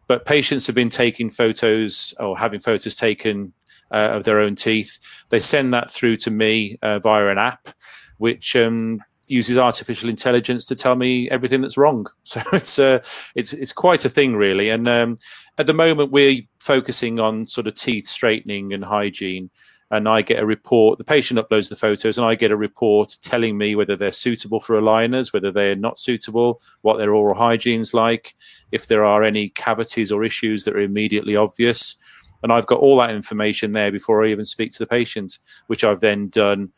But 0.07 0.25
patients 0.25 0.65
have 0.67 0.75
been 0.75 0.89
taking 0.89 1.29
photos 1.29 2.13
or 2.19 2.37
having 2.37 2.59
photos 2.59 2.95
taken 2.95 3.53
uh, 3.91 4.11
of 4.13 4.23
their 4.23 4.39
own 4.39 4.55
teeth. 4.55 4.97
They 5.29 5.39
send 5.39 5.73
that 5.73 5.89
through 5.89 6.17
to 6.17 6.31
me 6.31 6.77
uh, 6.81 6.99
via 6.99 7.27
an 7.27 7.37
app, 7.37 7.69
which 8.17 8.55
um, 8.55 9.03
uses 9.29 9.57
artificial 9.57 10.09
intelligence 10.09 10.65
to 10.65 10.75
tell 10.75 10.95
me 10.95 11.29
everything 11.29 11.61
that's 11.61 11.77
wrong. 11.77 12.07
So 12.23 12.41
it's 12.53 12.77
uh, 12.77 12.99
it's 13.33 13.53
it's 13.53 13.73
quite 13.73 14.05
a 14.05 14.09
thing, 14.09 14.35
really. 14.35 14.69
And 14.69 14.87
um, 14.87 15.17
at 15.57 15.65
the 15.65 15.73
moment, 15.73 16.11
we're 16.11 16.43
focusing 16.59 17.19
on 17.19 17.47
sort 17.47 17.65
of 17.65 17.73
teeth 17.73 18.07
straightening 18.07 18.71
and 18.71 18.85
hygiene. 18.85 19.49
And 19.91 20.07
I 20.07 20.21
get 20.21 20.37
a 20.37 20.45
report. 20.45 20.99
The 20.99 21.03
patient 21.03 21.39
uploads 21.39 21.69
the 21.69 21.75
photos, 21.75 22.19
and 22.19 22.27
I 22.27 22.35
get 22.35 22.51
a 22.51 22.55
report 22.55 23.17
telling 23.23 23.57
me 23.57 23.75
whether 23.75 23.95
they're 23.95 24.11
suitable 24.11 24.59
for 24.59 24.79
aligners, 24.79 25.33
whether 25.33 25.51
they're 25.51 25.75
not 25.75 25.97
suitable, 25.97 26.61
what 26.81 26.97
their 26.97 27.15
oral 27.15 27.33
hygiene's 27.33 27.95
like, 27.95 28.35
if 28.71 28.85
there 28.85 29.03
are 29.03 29.23
any 29.23 29.49
cavities 29.49 30.11
or 30.11 30.23
issues 30.23 30.65
that 30.65 30.75
are 30.75 30.81
immediately 30.81 31.35
obvious. 31.35 31.99
And 32.43 32.53
I've 32.53 32.67
got 32.67 32.79
all 32.79 32.97
that 32.97 33.15
information 33.15 33.71
there 33.71 33.91
before 33.91 34.23
I 34.23 34.29
even 34.29 34.45
speak 34.45 34.71
to 34.73 34.79
the 34.79 34.87
patient, 34.87 35.39
which 35.65 35.83
I've 35.83 36.01
then 36.01 36.29
done 36.29 36.69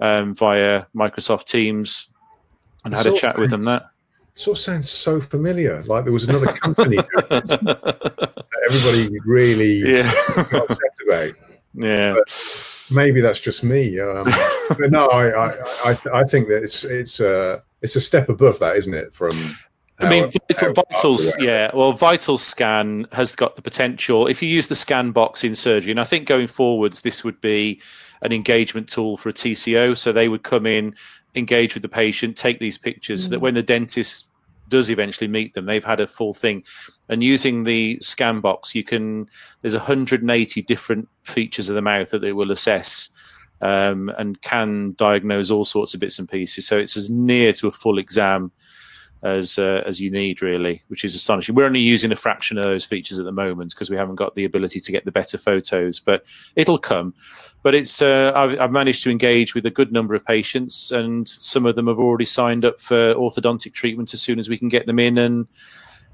um, 0.00 0.34
via 0.34 0.84
Microsoft 0.94 1.46
Teams 1.46 2.12
and 2.84 2.94
had 2.94 3.06
a 3.06 3.12
chat 3.12 3.38
with 3.38 3.50
them. 3.50 3.64
That 3.64 3.86
sort 4.34 4.58
of 4.58 4.62
sounds 4.62 4.90
so 4.90 5.20
familiar. 5.20 5.82
Like 5.84 6.04
there 6.04 6.12
was 6.12 6.24
another 6.24 6.46
company 6.46 6.96
that 7.14 8.44
everybody 8.68 9.18
really 9.24 9.78
yeah. 9.78 10.10
upset 10.38 10.78
about. 11.06 11.32
Yeah. 11.74 12.14
But 12.14 12.90
maybe 12.94 13.20
that's 13.20 13.40
just 13.40 13.64
me. 13.64 13.98
Um, 14.00 14.26
but 14.78 14.90
no, 14.90 15.06
I, 15.08 15.48
I, 15.48 15.54
I, 15.84 15.98
I, 16.20 16.24
think 16.24 16.48
that 16.48 16.62
it's 16.62 16.84
it's 16.84 17.20
a 17.20 17.62
it's 17.82 17.96
a 17.96 18.00
step 18.00 18.28
above 18.28 18.58
that, 18.60 18.76
isn't 18.76 18.94
it? 18.94 19.14
From 19.14 19.36
I 19.98 20.10
mean, 20.10 20.30
Vital, 20.48 20.74
Vitals, 20.74 21.40
yeah. 21.40 21.70
Well, 21.72 21.92
Vital 21.92 22.36
Scan 22.36 23.06
has 23.12 23.34
got 23.34 23.56
the 23.56 23.62
potential. 23.62 24.26
If 24.26 24.42
you 24.42 24.48
use 24.48 24.68
the 24.68 24.74
scan 24.74 25.10
box 25.10 25.42
in 25.42 25.54
surgery, 25.54 25.90
and 25.90 26.00
I 26.00 26.04
think 26.04 26.26
going 26.26 26.48
forwards, 26.48 27.00
this 27.00 27.24
would 27.24 27.40
be 27.40 27.80
an 28.20 28.32
engagement 28.32 28.88
tool 28.88 29.16
for 29.16 29.30
a 29.30 29.32
TCO. 29.32 29.96
So 29.96 30.12
they 30.12 30.28
would 30.28 30.42
come 30.42 30.66
in, 30.66 30.94
engage 31.34 31.74
with 31.74 31.82
the 31.82 31.88
patient, 31.88 32.36
take 32.36 32.58
these 32.58 32.76
pictures, 32.76 33.20
mm. 33.20 33.24
so 33.24 33.30
that 33.30 33.38
mm. 33.38 33.42
when 33.42 33.54
the 33.54 33.62
dentist 33.62 34.30
does 34.68 34.90
eventually 34.90 35.28
meet 35.28 35.54
them, 35.54 35.64
they've 35.64 35.84
had 35.84 36.00
a 36.00 36.06
full 36.06 36.34
thing. 36.34 36.64
And 37.08 37.22
using 37.22 37.64
the 37.64 37.98
scan 38.00 38.40
box, 38.40 38.74
you 38.74 38.84
can. 38.84 39.28
There's 39.62 39.74
180 39.74 40.62
different 40.62 41.08
features 41.22 41.70
of 41.70 41.74
the 41.74 41.82
mouth 41.82 42.10
that 42.10 42.20
they 42.20 42.32
will 42.32 42.50
assess. 42.50 43.12
Um, 43.62 44.10
and 44.18 44.42
can 44.42 44.92
diagnose 44.98 45.50
all 45.50 45.64
sorts 45.64 45.94
of 45.94 46.00
bits 46.00 46.18
and 46.18 46.28
pieces. 46.28 46.66
So 46.66 46.76
it's 46.76 46.94
as 46.94 47.08
near 47.08 47.54
to 47.54 47.68
a 47.68 47.70
full 47.70 47.96
exam 47.96 48.52
as 49.22 49.58
uh, 49.58 49.82
as 49.86 50.00
you 50.00 50.10
need, 50.10 50.42
really, 50.42 50.82
which 50.88 51.04
is 51.04 51.14
astonishing. 51.14 51.54
We're 51.54 51.66
only 51.66 51.80
using 51.80 52.12
a 52.12 52.16
fraction 52.16 52.58
of 52.58 52.64
those 52.64 52.84
features 52.84 53.18
at 53.18 53.24
the 53.24 53.32
moment 53.32 53.74
because 53.74 53.90
we 53.90 53.96
haven't 53.96 54.16
got 54.16 54.34
the 54.34 54.44
ability 54.44 54.80
to 54.80 54.92
get 54.92 55.04
the 55.04 55.12
better 55.12 55.38
photos, 55.38 56.00
but 56.00 56.24
it'll 56.54 56.78
come. 56.78 57.14
But 57.62 57.74
it's 57.74 58.00
uh, 58.00 58.32
I've, 58.34 58.60
I've, 58.60 58.72
managed 58.72 59.02
to 59.04 59.10
engage 59.10 59.54
with 59.54 59.66
a 59.66 59.70
good 59.70 59.92
number 59.92 60.14
of 60.14 60.24
patients, 60.24 60.90
and 60.90 61.28
some 61.28 61.66
of 61.66 61.74
them 61.74 61.88
have 61.88 61.98
already 61.98 62.24
signed 62.24 62.64
up 62.64 62.80
for 62.80 63.14
orthodontic 63.14 63.72
treatment 63.72 64.14
as 64.14 64.22
soon 64.22 64.38
as 64.38 64.48
we 64.48 64.58
can 64.58 64.68
get 64.68 64.86
them 64.86 64.98
in 64.98 65.18
and 65.18 65.48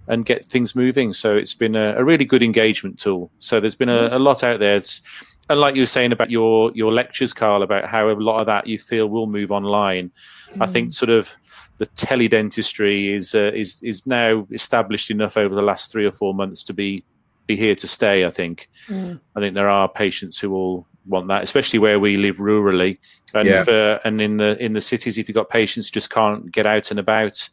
and 0.08 0.24
get 0.24 0.44
things 0.44 0.74
moving. 0.74 1.12
So 1.12 1.36
it's 1.36 1.54
been 1.54 1.76
a, 1.76 1.94
a 1.96 2.04
really 2.04 2.24
good 2.24 2.42
engagement 2.42 2.98
tool. 2.98 3.30
So 3.38 3.60
there's 3.60 3.76
been 3.76 3.88
a, 3.88 4.08
a 4.12 4.18
lot 4.18 4.42
out 4.42 4.58
there. 4.58 4.76
It's, 4.76 5.00
and 5.48 5.60
like 5.60 5.74
you 5.74 5.82
were 5.82 5.86
saying 5.86 6.12
about 6.12 6.30
your 6.30 6.70
your 6.74 6.92
lectures, 6.92 7.32
Carl, 7.32 7.62
about 7.62 7.86
how 7.86 8.08
a 8.08 8.12
lot 8.12 8.40
of 8.40 8.46
that 8.46 8.66
you 8.66 8.78
feel 8.78 9.08
will 9.08 9.26
move 9.26 9.50
online. 9.50 10.10
Mm. 10.50 10.62
I 10.62 10.66
think 10.66 10.88
mm. 10.88 10.92
sort 10.94 11.10
of 11.10 11.36
the 11.78 11.86
teledentistry 11.86 13.10
is 13.10 13.34
uh, 13.34 13.50
is 13.54 13.82
is 13.82 14.06
now 14.06 14.46
established 14.52 15.10
enough 15.10 15.36
over 15.36 15.54
the 15.54 15.62
last 15.62 15.90
three 15.90 16.06
or 16.06 16.10
four 16.10 16.32
months 16.32 16.62
to 16.64 16.72
be 16.72 17.04
be 17.46 17.56
here 17.56 17.74
to 17.74 17.88
stay. 17.88 18.24
I 18.24 18.30
think. 18.30 18.68
Mm. 18.88 19.20
I 19.34 19.40
think 19.40 19.54
there 19.54 19.68
are 19.68 19.88
patients 19.88 20.38
who 20.38 20.50
will 20.50 20.86
want 21.06 21.28
that, 21.28 21.42
especially 21.42 21.80
where 21.80 21.98
we 21.98 22.16
live 22.16 22.36
rurally, 22.36 22.98
and 23.34 23.48
yeah. 23.48 23.64
for, 23.64 24.00
and 24.04 24.20
in 24.20 24.36
the 24.36 24.62
in 24.62 24.74
the 24.74 24.80
cities, 24.80 25.18
if 25.18 25.28
you've 25.28 25.34
got 25.34 25.48
patients 25.48 25.88
who 25.88 25.92
just 25.92 26.10
can't 26.10 26.50
get 26.50 26.66
out 26.66 26.90
and 26.90 27.00
about. 27.00 27.48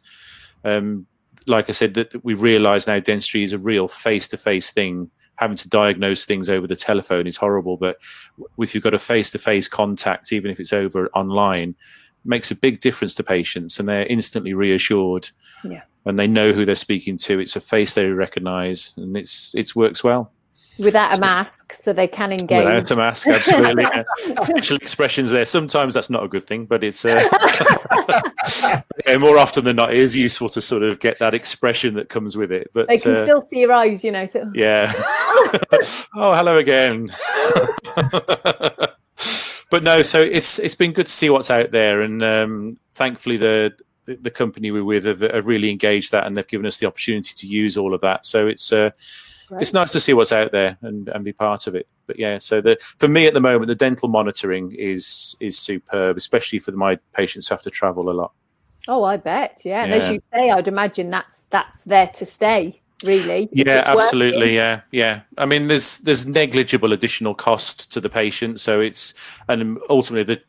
Um, 0.64 1.08
like 1.48 1.70
I 1.70 1.72
said, 1.72 1.96
that, 1.96 2.12
that 2.12 2.24
we've 2.24 2.42
realised 2.42 2.88
now 2.88 3.00
dentistry 3.00 3.42
is 3.42 3.54
a 3.54 3.58
real 3.58 3.88
face 3.88 4.28
to 4.28 4.38
face 4.38 4.70
thing 4.70 5.10
having 5.40 5.56
to 5.58 5.70
diagnose 5.70 6.26
things 6.26 6.50
over 6.50 6.68
the 6.68 6.76
telephone 6.76 7.26
is 7.26 7.38
horrible. 7.38 7.78
But 7.78 7.98
if 8.58 8.76
you've 8.76 8.84
got 8.84 8.94
a 8.94 9.00
face 9.00 9.32
to 9.32 9.40
face 9.40 9.70
contact, 9.70 10.34
even 10.34 10.52
if 10.52 10.60
it's 10.60 10.74
over 10.74 11.08
online, 11.16 11.76
makes 12.26 12.52
a 12.52 12.56
big 12.56 12.82
difference 12.82 13.16
to 13.16 13.24
patients 13.24 13.80
and 13.80 13.88
they're 13.88 14.06
instantly 14.08 14.54
reassured. 14.54 15.30
Yeah. 15.64 15.84
And 16.06 16.20
they 16.20 16.28
know 16.28 16.52
who 16.52 16.66
they're 16.66 16.76
speaking 16.76 17.18
to. 17.20 17.40
It's 17.40 17.56
a 17.56 17.62
face 17.62 17.94
they 17.94 18.08
recognize 18.08 18.94
and 18.98 19.16
it's 19.16 19.56
it 19.56 19.76
works 19.76 20.04
well. 20.04 20.34
Without 20.80 21.18
a 21.18 21.22
mask, 21.22 21.74
so 21.74 21.94
they 21.94 22.08
can 22.08 22.32
engage. 22.32 22.64
Without 22.64 22.92
a 22.92 22.96
mask, 22.96 23.28
absolutely. 23.28 23.86
Facial 24.46 24.78
expressions 24.78 25.32
there. 25.32 25.46
Sometimes 25.46 25.94
that's 25.94 26.10
not 26.10 26.24
a 26.24 26.28
good 26.28 26.44
thing, 26.44 26.66
but 26.66 26.84
it's 26.84 27.04
uh, 27.06 27.22
yeah, 29.06 29.18
more 29.18 29.38
often 29.38 29.66
than 29.66 29.76
not, 29.76 29.92
it 29.92 30.00
is 30.00 30.16
useful 30.16 30.50
to 30.50 30.62
sort 30.62 30.84
of 30.84 31.00
get 31.00 31.20
that 31.20 31.34
expression 31.34 31.96
that 31.96 32.10
comes 32.10 32.38
with 32.38 32.52
it. 32.52 32.72
But 32.74 32.88
they 32.88 32.98
can 32.98 33.16
uh, 33.16 33.24
still 33.24 33.42
see 33.42 33.60
your 33.60 33.74
eyes, 33.74 34.04
you 34.04 34.12
know. 34.12 34.26
So 34.26 34.52
yeah. 34.56 34.92
oh, 36.16 36.34
hello 36.34 36.58
again 36.58 37.10
but 39.70 39.84
no, 39.84 40.02
so 40.02 40.22
it's 40.22 40.60
it's 40.60 40.76
been 40.76 40.92
good 40.92 41.06
to 41.06 41.12
see 41.12 41.30
what's 41.30 41.52
out 41.52 41.72
there, 41.72 42.02
and 42.02 42.24
um, 42.24 42.78
thankfully 42.94 43.38
the 43.38 43.74
the 44.06 44.32
company 44.32 44.72
we're 44.72 44.84
with 44.84 45.06
have, 45.06 45.22
have, 45.22 45.46
really 45.46 45.70
engaged 45.70 46.12
that, 46.12 46.26
and 46.26 46.36
they've 46.36 46.48
given 46.48 46.66
us 46.66 46.80
the 46.80 46.88
opportunity 46.88 47.34
to 47.36 47.46
use 47.46 47.78
all 47.78 47.94
of 47.94 48.02
that. 48.02 48.26
So 48.26 48.48
it's 48.48 48.74
uh, 48.74 48.90
right. 49.50 49.62
it's 49.62 49.74
nice 49.74 49.92
to 49.92 50.00
see 50.00 50.14
what's 50.14 50.32
out 50.32 50.52
there 50.52 50.78
and, 50.82 51.08
and 51.10 51.24
be 51.24 51.34
part 51.34 51.68
of 51.68 51.76
it. 51.76 51.88
But 52.08 52.20
yeah, 52.20 52.38
so 52.38 52.62
the 52.62 52.78
for 52.98 53.08
me 53.08 53.28
at 53.28 53.34
the 53.34 53.40
moment, 53.40 53.68
the 53.68 53.76
dental 53.76 54.10
monitoring 54.10 54.74
is 54.78 55.36
is 55.40 55.58
superb, 55.58 56.18
especially 56.18 56.60
for 56.60 56.72
my 56.72 56.98
patients 57.14 57.48
who 57.48 57.56
have 57.56 57.62
to 57.64 57.70
travel 57.70 58.10
a 58.10 58.14
lot. 58.14 58.32
Oh, 58.88 59.04
I 59.04 59.18
bet. 59.18 59.62
Yeah. 59.64 59.84
And 59.84 59.94
as 59.94 60.10
you 60.10 60.20
say, 60.34 60.50
I'd 60.50 60.68
imagine 60.68 61.10
that's 61.10 61.44
that's 61.44 61.84
there 61.84 62.08
to 62.08 62.26
stay, 62.26 62.82
really. 63.06 63.50
Yeah, 63.52 63.84
absolutely. 63.86 64.40
Working. 64.40 64.56
Yeah. 64.56 64.82
Yeah. 64.92 65.22
I 65.38 65.46
mean 65.46 65.68
there's 65.68 66.00
there's 66.00 66.26
negligible 66.26 66.94
additional 66.94 67.36
cost 67.36 67.92
to 67.94 68.02
the 68.02 68.10
patient. 68.10 68.60
So 68.60 68.82
it's 68.82 69.14
and 69.48 69.78
ultimately 69.90 70.36
the 70.36 70.42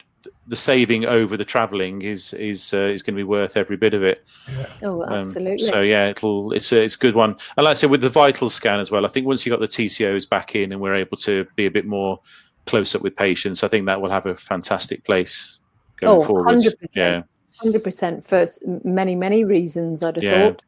the 0.51 0.57
saving 0.57 1.07
over 1.07 1.37
the 1.37 1.45
travelling 1.45 2.03
is 2.03 2.35
is 2.35 2.75
uh, 2.75 2.83
is 2.83 3.05
going 3.05 3.15
to 3.15 3.21
be 3.21 3.25
worth 3.25 3.57
every 3.57 3.77
bit 3.77 3.95
of 3.95 4.03
it. 4.03 4.27
Yeah. 4.51 4.67
Oh, 4.83 5.05
absolutely. 5.05 5.53
Um, 5.53 5.59
so 5.59 5.81
yeah, 5.81 6.09
it'll 6.09 6.53
it's 6.53 6.73
a 6.73 6.83
it's 6.83 6.97
a 6.97 6.99
good 6.99 7.15
one. 7.15 7.37
And 7.57 7.65
like 7.65 7.71
I 7.71 7.73
said, 7.75 7.91
with 7.91 8.01
the 8.01 8.09
vital 8.09 8.51
scan 8.51 8.81
as 8.81 8.91
well, 8.91 9.05
I 9.05 9.09
think 9.09 9.29
once 9.29 9.47
you 9.47 9.51
got 9.51 9.61
the 9.61 9.69
TCOs 9.69 10.29
back 10.29 10.57
in 10.57 10.73
and 10.73 10.81
we're 10.81 10.97
able 10.97 11.17
to 11.19 11.47
be 11.55 11.67
a 11.67 11.71
bit 11.71 11.87
more 11.87 12.21
close 12.67 12.97
up 12.97 13.03
with 13.03 13.15
patients, 13.15 13.63
I 13.63 13.69
think 13.69 13.87
that 13.87 14.01
will 14.01 14.11
have 14.11 14.27
a 14.27 14.35
fantastic 14.35 15.05
place 15.05 15.61
going 15.99 16.21
oh, 16.21 16.27
forward. 16.27 16.61
Yeah, 16.95 17.23
hundred 17.61 17.85
percent 17.85 18.27
for 18.27 18.45
many 18.83 19.15
many 19.15 19.45
reasons. 19.45 20.03
I'd 20.03 20.17
have 20.17 20.25
yeah. 20.25 20.49
thought. 20.49 20.63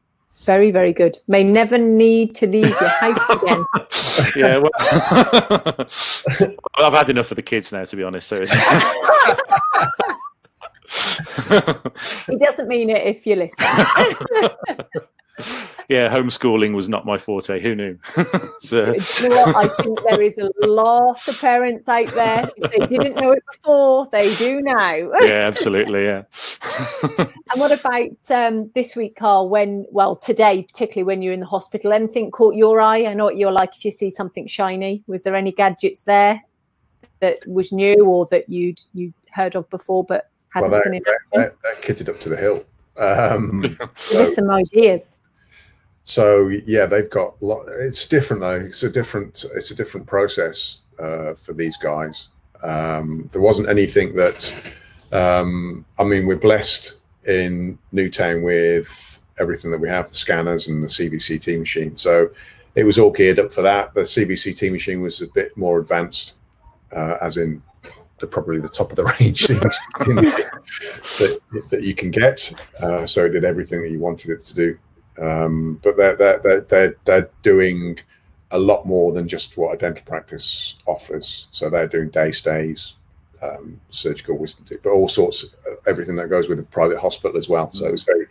Very, 0.44 0.70
very 0.72 0.92
good. 0.92 1.18
May 1.28 1.44
never 1.44 1.78
need 1.78 2.34
to 2.36 2.46
leave 2.46 2.68
your 2.68 2.88
house 2.88 3.30
again. 3.42 3.64
yeah, 4.36 4.58
well, 4.58 4.70
I've 6.76 6.92
had 6.92 7.08
enough 7.10 7.30
of 7.30 7.36
the 7.36 7.42
kids 7.42 7.72
now, 7.72 7.84
to 7.84 7.96
be 7.96 8.02
honest. 8.02 8.28
So 8.28 8.40
he 8.40 8.46
doesn't 12.38 12.68
mean 12.68 12.90
it 12.90 13.06
if 13.06 13.26
you 13.26 13.36
listen 13.36 13.64
yeah, 15.88 16.08
homeschooling 16.08 16.74
was 16.74 16.88
not 16.88 17.04
my 17.04 17.18
forte. 17.18 17.60
Who 17.60 17.74
knew? 17.74 17.98
so. 18.60 18.94
you 18.94 19.28
know 19.28 19.44
I 19.56 19.68
think 19.80 19.98
there 20.08 20.22
is 20.22 20.38
a 20.38 20.48
lot 20.66 21.28
of 21.28 21.40
parents 21.40 21.88
out 21.88 22.06
there. 22.08 22.48
If 22.56 22.70
they 22.70 22.86
didn't 22.86 23.16
know 23.16 23.32
it 23.32 23.42
before, 23.52 24.08
they 24.12 24.32
do 24.36 24.62
now. 24.62 24.94
yeah, 25.20 25.46
absolutely. 25.46 26.04
Yeah. 26.04 26.22
And 26.62 27.32
what 27.54 27.78
about 27.78 28.30
um, 28.30 28.70
this 28.74 28.94
week, 28.94 29.16
Carl? 29.16 29.48
When, 29.48 29.86
well, 29.90 30.14
today, 30.14 30.62
particularly 30.62 31.04
when 31.04 31.22
you're 31.22 31.32
in 31.32 31.40
the 31.40 31.46
hospital, 31.46 31.92
anything 31.92 32.30
caught 32.30 32.54
your 32.54 32.80
eye? 32.80 33.04
I 33.06 33.14
know 33.14 33.24
what 33.24 33.36
you're 33.36 33.52
like 33.52 33.76
if 33.76 33.84
you 33.84 33.90
see 33.90 34.10
something 34.10 34.46
shiny. 34.46 35.02
Was 35.06 35.22
there 35.22 35.34
any 35.34 35.52
gadgets 35.52 36.04
there 36.04 36.42
that 37.20 37.38
was 37.46 37.72
new 37.72 38.04
or 38.06 38.26
that 38.26 38.48
you'd 38.48 38.80
you 38.92 39.12
heard 39.32 39.56
of 39.56 39.68
before 39.70 40.04
but 40.04 40.30
hadn't 40.50 40.70
well, 40.70 40.82
seen 40.82 40.94
it? 40.94 41.02
They're, 41.32 41.54
they're 41.62 41.74
kitted 41.76 42.08
up 42.08 42.20
to 42.20 42.28
the 42.28 42.36
hill. 42.36 42.64
Um, 42.98 43.64
so, 43.96 44.18
There's 44.18 44.34
some 44.34 44.50
ideas. 44.50 45.16
So 46.04 46.48
yeah, 46.48 46.86
they've 46.86 47.10
got. 47.10 47.40
Lot, 47.42 47.66
it's 47.68 48.06
different 48.06 48.40
though. 48.40 48.60
It's 48.60 48.82
a 48.82 48.90
different. 48.90 49.44
It's 49.54 49.70
a 49.70 49.74
different 49.74 50.06
process 50.06 50.82
uh, 50.98 51.34
for 51.34 51.52
these 51.52 51.76
guys. 51.76 52.28
Um, 52.62 53.28
there 53.32 53.42
wasn't 53.42 53.68
anything 53.68 54.14
that. 54.16 54.52
Um, 55.12 55.84
I 55.98 56.04
mean, 56.04 56.26
we're 56.26 56.36
blessed 56.36 56.96
in 57.26 57.78
Newtown 57.92 58.42
with 58.42 59.20
everything 59.38 59.70
that 59.70 59.80
we 59.80 59.88
have: 59.88 60.08
the 60.08 60.14
scanners 60.14 60.68
and 60.68 60.82
the 60.82 60.88
CBCT 60.88 61.58
machine. 61.58 61.96
So 61.96 62.30
it 62.74 62.84
was 62.84 62.98
all 62.98 63.10
geared 63.10 63.38
up 63.38 63.52
for 63.52 63.62
that. 63.62 63.94
The 63.94 64.02
CBCT 64.02 64.72
machine 64.72 65.02
was 65.02 65.20
a 65.20 65.28
bit 65.28 65.56
more 65.56 65.78
advanced, 65.78 66.34
uh, 66.92 67.18
as 67.20 67.36
in 67.36 67.62
the, 68.20 68.26
probably 68.26 68.60
the 68.60 68.68
top 68.68 68.90
of 68.90 68.96
the 68.96 69.04
range 69.20 69.46
that, 69.48 71.40
that 71.70 71.82
you 71.82 71.94
can 71.94 72.10
get. 72.10 72.52
Uh, 72.80 73.06
so 73.06 73.26
it 73.26 73.30
did 73.30 73.44
everything 73.44 73.82
that 73.82 73.90
you 73.90 73.98
wanted 73.98 74.30
it 74.30 74.44
to 74.44 74.54
do. 74.54 74.78
Um, 75.18 75.78
but 75.82 75.98
they're, 75.98 76.16
they're, 76.16 76.60
they're, 76.62 76.96
they're 77.04 77.30
doing 77.42 77.98
a 78.50 78.58
lot 78.58 78.86
more 78.86 79.12
than 79.12 79.28
just 79.28 79.56
what 79.56 79.74
a 79.74 79.78
dental 79.78 80.04
practice 80.06 80.76
offers. 80.86 81.48
So 81.50 81.68
they're 81.68 81.88
doing 81.88 82.08
day 82.08 82.32
stays, 82.32 82.94
um, 83.42 83.80
surgical 83.90 84.38
wisdom 84.38 84.64
teeth, 84.64 84.80
but 84.82 84.90
all 84.90 85.08
sorts 85.08 85.42
of 85.44 85.50
everything 85.86 86.16
that 86.16 86.28
goes 86.28 86.48
with 86.48 86.60
a 86.60 86.64
private 86.64 86.98
hospital 86.98 87.36
as 87.36 87.48
well. 87.48 87.70
So 87.70 87.86
it's 87.86 88.04
very, 88.04 88.26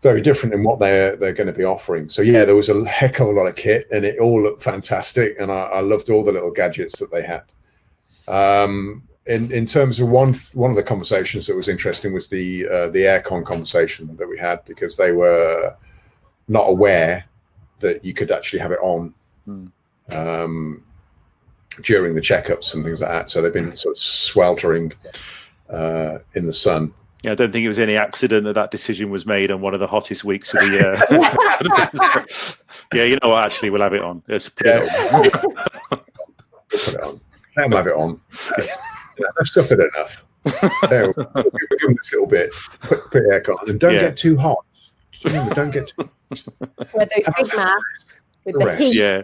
very 0.00 0.20
different 0.20 0.54
in 0.54 0.62
what 0.62 0.78
they're 0.78 1.16
they're 1.16 1.32
going 1.32 1.48
to 1.48 1.52
be 1.52 1.64
offering. 1.64 2.08
So 2.08 2.22
yeah, 2.22 2.44
there 2.44 2.56
was 2.56 2.68
a 2.68 2.84
heck 2.84 3.20
of 3.20 3.28
a 3.28 3.32
lot 3.32 3.46
of 3.46 3.56
kit, 3.56 3.86
and 3.90 4.04
it 4.04 4.18
all 4.18 4.42
looked 4.42 4.62
fantastic, 4.62 5.36
and 5.40 5.50
I, 5.50 5.62
I 5.64 5.80
loved 5.80 6.10
all 6.10 6.24
the 6.24 6.32
little 6.32 6.50
gadgets 6.50 6.98
that 6.98 7.10
they 7.10 7.22
had. 7.22 7.44
Um, 8.28 9.02
in 9.26 9.52
in 9.52 9.66
terms 9.66 10.00
of 10.00 10.08
one 10.08 10.34
one 10.54 10.70
of 10.70 10.76
the 10.76 10.82
conversations 10.82 11.46
that 11.46 11.56
was 11.56 11.68
interesting 11.68 12.12
was 12.12 12.28
the 12.28 12.66
uh, 12.66 12.88
the 12.88 13.00
aircon 13.00 13.44
conversation 13.44 14.16
that 14.16 14.28
we 14.28 14.38
had 14.38 14.64
because 14.64 14.96
they 14.96 15.12
were 15.12 15.76
not 16.48 16.68
aware 16.68 17.24
that 17.78 18.04
you 18.04 18.14
could 18.14 18.30
actually 18.30 18.58
have 18.58 18.72
it 18.72 18.80
on 18.82 19.14
mm. 19.46 19.70
um, 20.10 20.82
during 21.80 22.14
the 22.14 22.20
checkups 22.20 22.74
and 22.74 22.84
things 22.84 23.00
like 23.00 23.10
that. 23.10 23.30
So 23.30 23.40
they've 23.40 23.52
been 23.52 23.74
sort 23.76 23.96
of 23.96 24.02
sweltering 24.02 24.92
uh, 25.70 26.18
in 26.34 26.46
the 26.46 26.52
sun. 26.52 26.92
Yeah, 27.22 27.32
I 27.32 27.34
don't 27.36 27.52
think 27.52 27.64
it 27.64 27.68
was 27.68 27.78
any 27.78 27.96
accident 27.96 28.44
that 28.44 28.54
that 28.54 28.72
decision 28.72 29.10
was 29.10 29.24
made 29.24 29.52
on 29.52 29.60
one 29.60 29.74
of 29.74 29.80
the 29.80 29.86
hottest 29.86 30.24
weeks 30.24 30.54
of 30.54 30.60
the 30.60 30.72
year. 30.72 30.96
yeah, 32.98 33.04
you 33.04 33.18
know 33.22 33.28
what? 33.30 33.44
Actually, 33.44 33.70
we'll 33.70 33.82
have 33.82 33.94
it 33.94 34.02
on. 34.02 34.22
Let's 34.26 34.48
put 34.48 34.66
yeah. 34.66 34.80
it 34.82 35.14
on. 35.14 35.30
put 36.70 36.88
it 36.88 37.00
on. 37.00 37.20
Let 37.56 37.62
them 37.62 37.72
have 37.72 37.86
it 37.86 37.94
on. 37.94 38.20
Yeah, 38.58 39.26
that's 39.36 39.50
stuff 39.52 39.70
it 39.70 39.78
enough. 39.78 40.24
there, 40.90 41.12
we'll 41.12 41.44
give 41.44 41.80
them 41.80 41.94
this 41.96 42.12
little 42.12 42.26
bit. 42.26 42.52
Put, 42.80 43.10
put 43.12 43.22
aircon 43.22 43.68
and 43.68 43.78
don't 43.78 43.94
yeah. 43.94 44.00
get 44.00 44.16
too 44.16 44.36
hot. 44.36 44.64
Don't 45.22 45.70
get 45.70 45.86
too 45.86 46.10
Wear 46.92 47.06
those 47.06 47.34
big 47.36 47.56
masks 47.56 48.22
with 48.44 48.58
the 48.58 48.76
heat. 48.76 48.96
Yeah. 48.96 49.22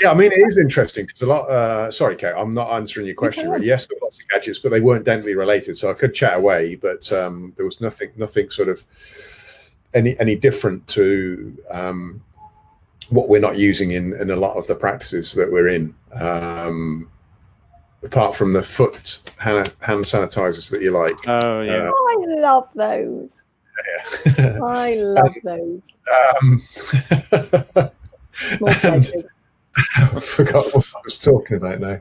Yeah, 0.00 0.12
I 0.12 0.14
mean, 0.14 0.30
it 0.30 0.38
is 0.38 0.58
interesting 0.58 1.06
because 1.06 1.22
a 1.22 1.26
lot. 1.26 1.48
Uh, 1.50 1.90
sorry, 1.90 2.14
Kate, 2.14 2.34
I'm 2.36 2.54
not 2.54 2.70
answering 2.70 3.06
your 3.06 3.16
question. 3.16 3.50
Really. 3.50 3.66
Yes, 3.66 3.86
there 3.86 3.98
were 4.00 4.06
lots 4.06 4.20
of 4.20 4.28
gadgets, 4.28 4.60
but 4.60 4.70
they 4.70 4.80
weren't 4.80 5.04
dentally 5.04 5.36
related, 5.36 5.76
so 5.76 5.90
I 5.90 5.94
could 5.94 6.14
chat 6.14 6.36
away. 6.36 6.76
But 6.76 7.10
um, 7.12 7.52
there 7.56 7.64
was 7.64 7.80
nothing, 7.80 8.10
nothing 8.16 8.50
sort 8.50 8.68
of 8.68 8.86
any 9.94 10.18
any 10.20 10.36
different 10.36 10.86
to 10.88 11.56
um, 11.70 12.22
what 13.10 13.28
we're 13.28 13.40
not 13.40 13.58
using 13.58 13.90
in 13.90 14.12
in 14.14 14.30
a 14.30 14.36
lot 14.36 14.56
of 14.56 14.66
the 14.68 14.76
practices 14.76 15.32
that 15.32 15.50
we're 15.50 15.68
in. 15.68 15.94
Um, 16.12 17.10
apart 18.04 18.36
from 18.36 18.52
the 18.52 18.62
foot 18.62 19.18
hand, 19.38 19.74
hand 19.80 20.04
sanitizers 20.04 20.70
that 20.70 20.82
you 20.82 20.92
like. 20.92 21.16
Oh 21.26 21.62
yeah, 21.62 21.88
uh, 21.88 21.92
oh, 21.92 22.26
I 22.36 22.40
love 22.40 22.68
those. 22.74 23.42
Yeah. 24.36 24.58
I 24.62 24.94
love 25.00 25.34
those. 25.42 25.82
Um, 26.40 26.62
and, 28.84 29.28
I 29.96 30.06
forgot 30.20 30.66
what 30.72 30.92
I 30.96 31.00
was 31.04 31.18
talking 31.18 31.56
about 31.56 31.80
now. 31.80 32.00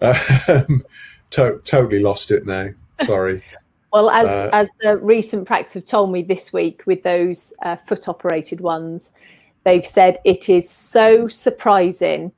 Um, 0.00 0.84
to- 1.30 1.60
totally 1.64 2.00
lost 2.00 2.30
it 2.30 2.46
now. 2.46 2.70
Sorry. 3.04 3.42
well, 3.92 4.10
as 4.10 4.26
uh, 4.26 4.50
as 4.52 4.68
the 4.80 4.96
recent 4.96 5.46
practice 5.46 5.74
have 5.74 5.84
told 5.84 6.12
me 6.12 6.22
this 6.22 6.52
week 6.52 6.82
with 6.86 7.02
those 7.02 7.52
uh, 7.62 7.76
foot 7.76 8.08
operated 8.08 8.60
ones, 8.60 9.12
they've 9.64 9.86
said 9.86 10.18
it 10.24 10.48
is 10.48 10.68
so 10.70 11.28
surprising 11.28 12.32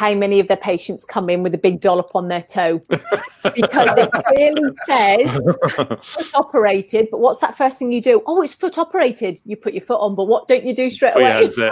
how 0.00 0.14
many 0.14 0.40
of 0.40 0.48
their 0.48 0.56
patients 0.56 1.04
come 1.04 1.28
in 1.28 1.42
with 1.42 1.54
a 1.54 1.58
big 1.58 1.78
dollop 1.78 2.10
on 2.14 2.28
their 2.28 2.40
toe 2.40 2.78
because 3.54 3.98
it 3.98 4.10
clearly 4.10 4.72
says 4.88 5.30
foot 6.02 6.34
operated. 6.34 7.08
But 7.10 7.20
what's 7.20 7.42
that 7.42 7.54
first 7.54 7.78
thing 7.78 7.92
you 7.92 8.00
do? 8.00 8.22
Oh, 8.24 8.40
it's 8.40 8.54
foot 8.54 8.78
operated. 8.78 9.42
You 9.44 9.56
put 9.56 9.74
your 9.74 9.82
foot 9.82 10.00
on, 10.00 10.14
but 10.14 10.24
what 10.24 10.48
don't 10.48 10.64
you 10.64 10.74
do 10.74 10.88
straight 10.88 11.14
away? 11.16 11.46
so 11.48 11.70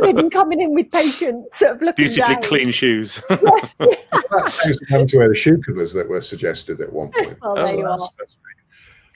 they've 0.00 0.16
been 0.16 0.30
coming 0.30 0.62
in 0.62 0.72
with 0.72 0.90
patients 0.90 1.58
sort 1.58 1.72
of 1.72 1.82
looking 1.82 2.06
beautifully 2.06 2.36
down. 2.36 2.42
clean 2.42 2.70
shoes. 2.70 3.22
yes. 3.28 3.74
having 4.88 5.06
to 5.06 5.18
wear 5.18 5.28
the 5.28 5.36
shoe 5.36 5.58
covers 5.58 5.92
that 5.92 6.08
were 6.08 6.22
suggested 6.22 6.80
at 6.80 6.90
one 6.90 7.08
point. 7.12 7.36
Well, 7.42 7.56
there 7.56 7.66
oh, 7.66 7.78
you 7.78 7.84
are. 7.84 7.98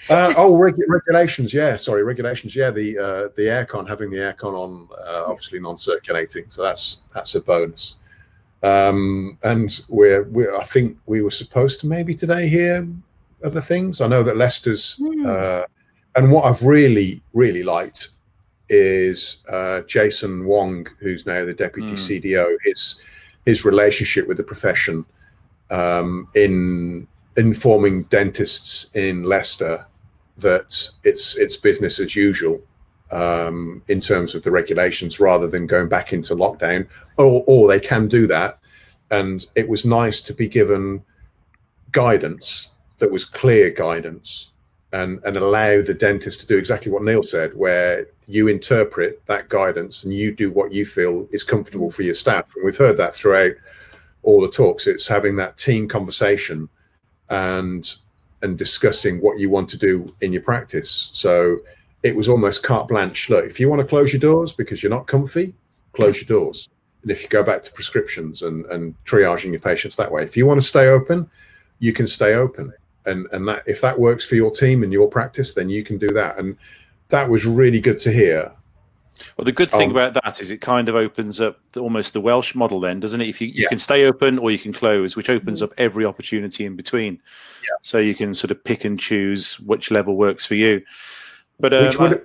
Uh, 0.11 0.32
oh, 0.37 0.56
reg- 0.56 0.80
regulations. 0.88 1.52
Yeah, 1.52 1.76
sorry, 1.76 2.04
regulations. 2.04 2.54
Yeah, 2.54 2.70
the 2.70 2.96
uh, 2.98 3.22
the 3.34 3.42
aircon 3.42 3.88
having 3.88 4.11
the 4.11 4.18
aircon 4.18 4.54
on, 4.54 4.88
uh, 4.96 5.24
obviously 5.26 5.58
non-circulating, 5.58 6.44
so 6.50 6.62
that's 6.62 7.02
that's 7.12 7.34
a 7.34 7.40
bonus. 7.40 7.96
Um, 8.62 9.38
and 9.42 9.80
we're, 9.88 10.22
we're 10.24 10.56
I 10.56 10.62
think 10.62 10.98
we 11.06 11.20
were 11.20 11.32
supposed 11.32 11.80
to 11.80 11.88
maybe 11.88 12.14
today 12.14 12.48
hear 12.48 12.88
other 13.44 13.61
things. 13.61 14.00
I 14.00 14.06
know 14.06 14.22
that 14.22 14.37
Leicester's, 14.37 15.00
mm. 15.02 15.66
and 16.14 16.32
what 16.32 16.44
I've 16.44 16.62
really 16.62 17.20
really 17.32 17.64
liked 17.64 18.11
is 18.68 19.38
uh, 19.48 19.80
Jason 19.80 20.44
Wong, 20.46 20.87
who's 21.00 21.26
now 21.26 21.44
the 21.44 21.54
deputy 21.54 21.92
mm. 21.92 22.22
CDO. 22.22 22.56
His 22.62 23.00
his 23.44 23.64
relationship 23.64 24.28
with 24.28 24.37
the 24.37 24.44
profession 24.44 25.04
um, 25.70 26.28
in 26.34 27.08
informing 27.37 28.02
dentists 28.04 28.94
in 28.94 29.22
Leicester 29.22 29.87
that 30.38 30.90
it's 31.05 31.37
it's 31.37 31.57
business 31.57 31.98
as 32.01 32.16
usual 32.16 32.61
um, 33.11 33.83
in 33.88 34.01
terms 34.01 34.35
of 34.35 34.42
the 34.42 34.51
regulations, 34.51 35.20
rather 35.20 35.46
than 35.46 35.66
going 35.66 35.88
back 35.88 36.12
into 36.12 36.35
lockdown. 36.35 36.88
Or, 37.16 37.44
or 37.46 37.68
they 37.68 37.81
can 37.81 38.09
do 38.09 38.27
that, 38.27 38.59
and 39.11 39.44
it 39.55 39.68
was 39.68 39.85
nice 39.85 40.22
to 40.22 40.35
be 40.35 40.48
given 40.48 41.03
guidance 41.92 42.70
that 42.98 43.11
was 43.11 43.24
clear 43.24 43.70
guidance 43.70 44.51
and 44.92 45.20
and 45.24 45.37
allow 45.37 45.83
the 45.83 45.94
dentist 45.94 46.40
to 46.40 46.46
do 46.46 46.57
exactly 46.57 46.90
what 46.90 47.03
Neil 47.03 47.22
said, 47.22 47.55
where 47.55 48.07
you 48.27 48.48
interpret 48.48 49.24
that 49.27 49.48
guidance 49.48 50.05
and 50.05 50.12
you 50.12 50.35
do 50.35 50.51
what 50.51 50.72
you 50.72 50.85
feel 50.85 51.29
is 51.33 51.42
comfortable 51.44 51.90
for 51.90 52.03
your 52.03 52.14
staff. 52.14 52.55
And 52.55 52.64
we've 52.64 52.77
heard 52.77 52.96
that 52.98 53.14
throughout 53.14 53.53
all 54.22 54.40
the 54.40 54.51
talks. 54.51 54.87
It's 54.87 55.09
having 55.09 55.37
that 55.37 55.57
team 55.57 55.88
conversation 55.88 56.68
and 57.31 57.90
and 58.42 58.57
discussing 58.57 59.18
what 59.20 59.38
you 59.38 59.51
want 59.51 59.68
to 59.70 59.79
do 59.79 60.14
in 60.20 60.33
your 60.33 60.42
practice. 60.42 61.11
So 61.12 61.59
it 62.03 62.14
was 62.14 62.29
almost 62.29 62.62
carte 62.62 62.88
blanche. 62.88 63.29
Look, 63.29 63.44
if 63.44 63.59
you 63.59 63.68
want 63.68 63.81
to 63.81 63.87
close 63.87 64.12
your 64.12 64.20
doors 64.20 64.53
because 64.53 64.83
you're 64.83 64.90
not 64.90 65.07
comfy, 65.07 65.55
close 65.92 66.20
your 66.20 66.29
doors. 66.38 66.68
And 67.03 67.11
if 67.11 67.22
you 67.22 67.29
go 67.29 67.42
back 67.42 67.62
to 67.62 67.72
prescriptions 67.72 68.42
and, 68.42 68.64
and 68.66 68.94
triaging 69.05 69.51
your 69.51 69.61
patients 69.61 69.96
that 69.96 70.11
way, 70.11 70.22
if 70.22 70.37
you 70.37 70.46
want 70.46 70.61
to 70.61 70.66
stay 70.66 70.87
open, 70.87 71.31
you 71.81 71.92
can 71.92 72.07
stay 72.07 72.35
open 72.35 72.72
and 73.09 73.27
and 73.33 73.48
that 73.48 73.62
if 73.66 73.81
that 73.81 73.98
works 73.98 74.24
for 74.24 74.37
your 74.37 74.51
team 74.51 74.83
and 74.83 74.92
your 74.92 75.09
practice, 75.09 75.55
then 75.55 75.68
you 75.68 75.83
can 75.83 75.98
do 75.98 76.09
that. 76.09 76.38
And 76.38 76.57
that 77.09 77.29
was 77.29 77.46
really 77.46 77.81
good 77.81 77.98
to 78.01 78.12
hear. 78.12 78.53
Well, 79.37 79.44
the 79.44 79.52
good 79.52 79.70
thing 79.70 79.90
um, 79.90 79.96
about 79.96 80.14
that 80.22 80.40
is 80.40 80.50
it 80.50 80.61
kind 80.61 80.88
of 80.88 80.94
opens 80.94 81.40
up 81.40 81.59
almost 81.76 82.12
the 82.12 82.20
Welsh 82.20 82.54
model, 82.54 82.81
then, 82.81 83.00
doesn't 83.00 83.20
it? 83.20 83.28
If 83.28 83.40
you, 83.40 83.48
you 83.48 83.62
yeah. 83.62 83.68
can 83.68 83.78
stay 83.78 84.04
open 84.04 84.38
or 84.38 84.50
you 84.50 84.59
can 84.59 84.72
close, 84.72 85.16
which 85.16 85.31
opens 85.31 85.62
up 85.62 85.70
every 85.78 86.04
opportunity 86.04 86.64
in 86.64 86.76
between. 86.76 87.20
Yeah. 87.62 87.76
So 87.83 87.98
you 87.98 88.14
can 88.14 88.35
sort 88.35 88.50
of 88.50 88.62
pick 88.64 88.85
and 88.85 88.98
choose 88.98 89.59
which 89.61 89.90
level 89.90 90.16
works 90.16 90.46
for 90.46 90.54
you. 90.54 90.83
But 91.61 91.74
um, 91.74 91.87
which 91.87 91.98
would 91.98 92.24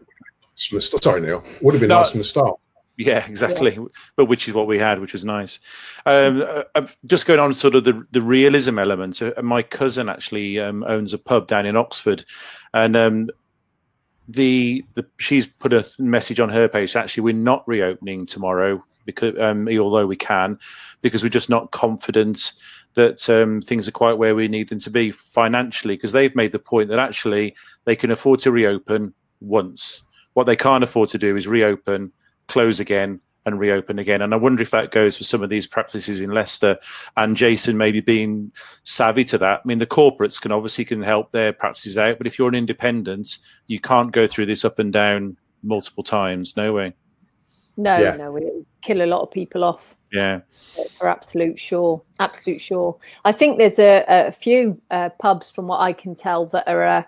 I, 0.74 0.80
sorry, 0.80 1.22
Neil, 1.22 1.44
would 1.62 1.74
have 1.74 1.82
been 1.82 1.90
no, 1.90 2.00
nice 2.00 2.12
from 2.12 2.20
the 2.20 2.26
start. 2.26 2.60
Yeah, 2.98 3.26
exactly. 3.28 3.72
Yeah. 3.72 3.86
But 4.16 4.26
which 4.26 4.48
is 4.48 4.54
what 4.54 4.68
we 4.68 4.78
had, 4.78 5.00
which 5.00 5.14
was 5.14 5.26
nice. 5.26 5.60
Um, 6.06 6.42
uh, 6.42 6.64
uh, 6.76 6.88
just 7.06 7.26
going 7.26 7.40
on 7.40 7.54
sort 7.54 7.76
of 7.76 7.86
the 7.86 8.06
the 8.12 8.22
realism 8.22 8.78
element. 8.78 9.22
Uh, 9.22 9.34
my 9.42 9.64
cousin 9.64 10.10
actually 10.10 10.60
um, 10.60 10.84
owns 10.84 11.14
a 11.14 11.18
pub 11.18 11.48
down 11.48 11.66
in 11.66 11.76
Oxford, 11.76 12.24
and 12.74 12.96
um, 12.96 13.30
the 14.28 14.86
the 14.94 15.06
she's 15.18 15.46
put 15.46 15.74
a 15.74 15.86
message 16.00 16.40
on 16.40 16.50
her 16.50 16.68
page. 16.68 16.96
Actually, 16.96 17.24
we're 17.24 17.34
not 17.34 17.68
reopening 17.68 18.26
tomorrow 18.26 18.84
because 19.06 19.38
um, 19.40 19.68
although 19.68 20.06
we 20.06 20.16
can, 20.16 20.58
because 21.02 21.24
we're 21.24 21.30
just 21.30 21.50
not 21.50 21.72
confident 21.72 22.54
that 22.96 23.28
um, 23.30 23.60
things 23.62 23.88
are 23.88 23.92
quite 23.92 24.18
where 24.18 24.36
we 24.36 24.48
need 24.48 24.70
them 24.70 24.80
to 24.80 24.90
be 24.90 25.12
financially. 25.12 25.96
Because 25.96 26.12
they've 26.12 26.36
made 26.36 26.52
the 26.52 26.60
point 26.60 26.90
that 26.90 27.00
actually 27.00 27.56
they 27.86 27.96
can 27.96 28.12
afford 28.12 28.40
to 28.42 28.52
reopen 28.52 29.14
once. 29.42 30.04
What 30.34 30.46
they 30.46 30.56
can't 30.56 30.84
afford 30.84 31.10
to 31.10 31.18
do 31.18 31.36
is 31.36 31.48
reopen 31.48 32.12
close 32.48 32.80
again 32.80 33.20
and 33.46 33.60
reopen 33.60 34.00
again. 34.00 34.22
And 34.22 34.34
I 34.34 34.38
wonder 34.38 34.62
if 34.62 34.72
that 34.72 34.92
goes 34.92 35.18
for 35.18 35.24
some 35.24 35.44
of 35.44 35.50
these 35.50 35.68
practices 35.68 36.22
in 36.22 36.32
Leicester 36.32 36.78
and 37.18 37.36
Jason 37.36 37.78
maybe 37.78 38.00
being 38.00 38.52
savvy 38.84 39.24
to 39.26 39.38
that. 39.40 39.62
I 39.64 39.68
mean, 39.68 39.80
the 39.80 39.88
corporates 39.88 40.42
can 40.42 40.52
obviously 40.52 40.86
can 40.86 41.02
help 41.02 41.32
their 41.32 41.54
practices 41.54 41.98
out, 41.98 42.18
but 42.18 42.28
if 42.28 42.40
you're 42.40 42.50
an 42.50 42.56
independent, 42.56 43.38
you 43.68 43.80
can't 43.80 44.12
go 44.12 44.28
through 44.28 44.46
this 44.46 44.64
up 44.64 44.80
and 44.80 44.94
down 44.94 45.38
multiple 45.62 46.04
times. 46.04 46.56
No 46.56 46.74
way. 46.74 46.94
No, 47.76 47.98
yeah. 47.98 48.16
no, 48.16 48.36
it 48.38 48.44
would 48.44 48.66
kill 48.82 49.02
a 49.02 49.08
lot 49.08 49.22
of 49.22 49.32
people 49.32 49.64
off. 49.64 49.96
Yeah, 50.12 50.42
for 50.92 51.08
absolute 51.08 51.58
sure, 51.58 52.04
absolute 52.20 52.62
sure. 52.62 52.96
I 53.26 53.32
think 53.32 53.58
there's 53.58 53.80
a, 53.80 54.06
a 54.08 54.32
few 54.32 54.80
uh, 54.92 55.10
pubs, 55.10 55.50
from 55.50 55.66
what 55.66 55.80
I 55.80 55.92
can 55.92 56.14
tell, 56.14 56.46
that 56.48 56.68
are. 56.68 56.86
Uh, 56.86 57.04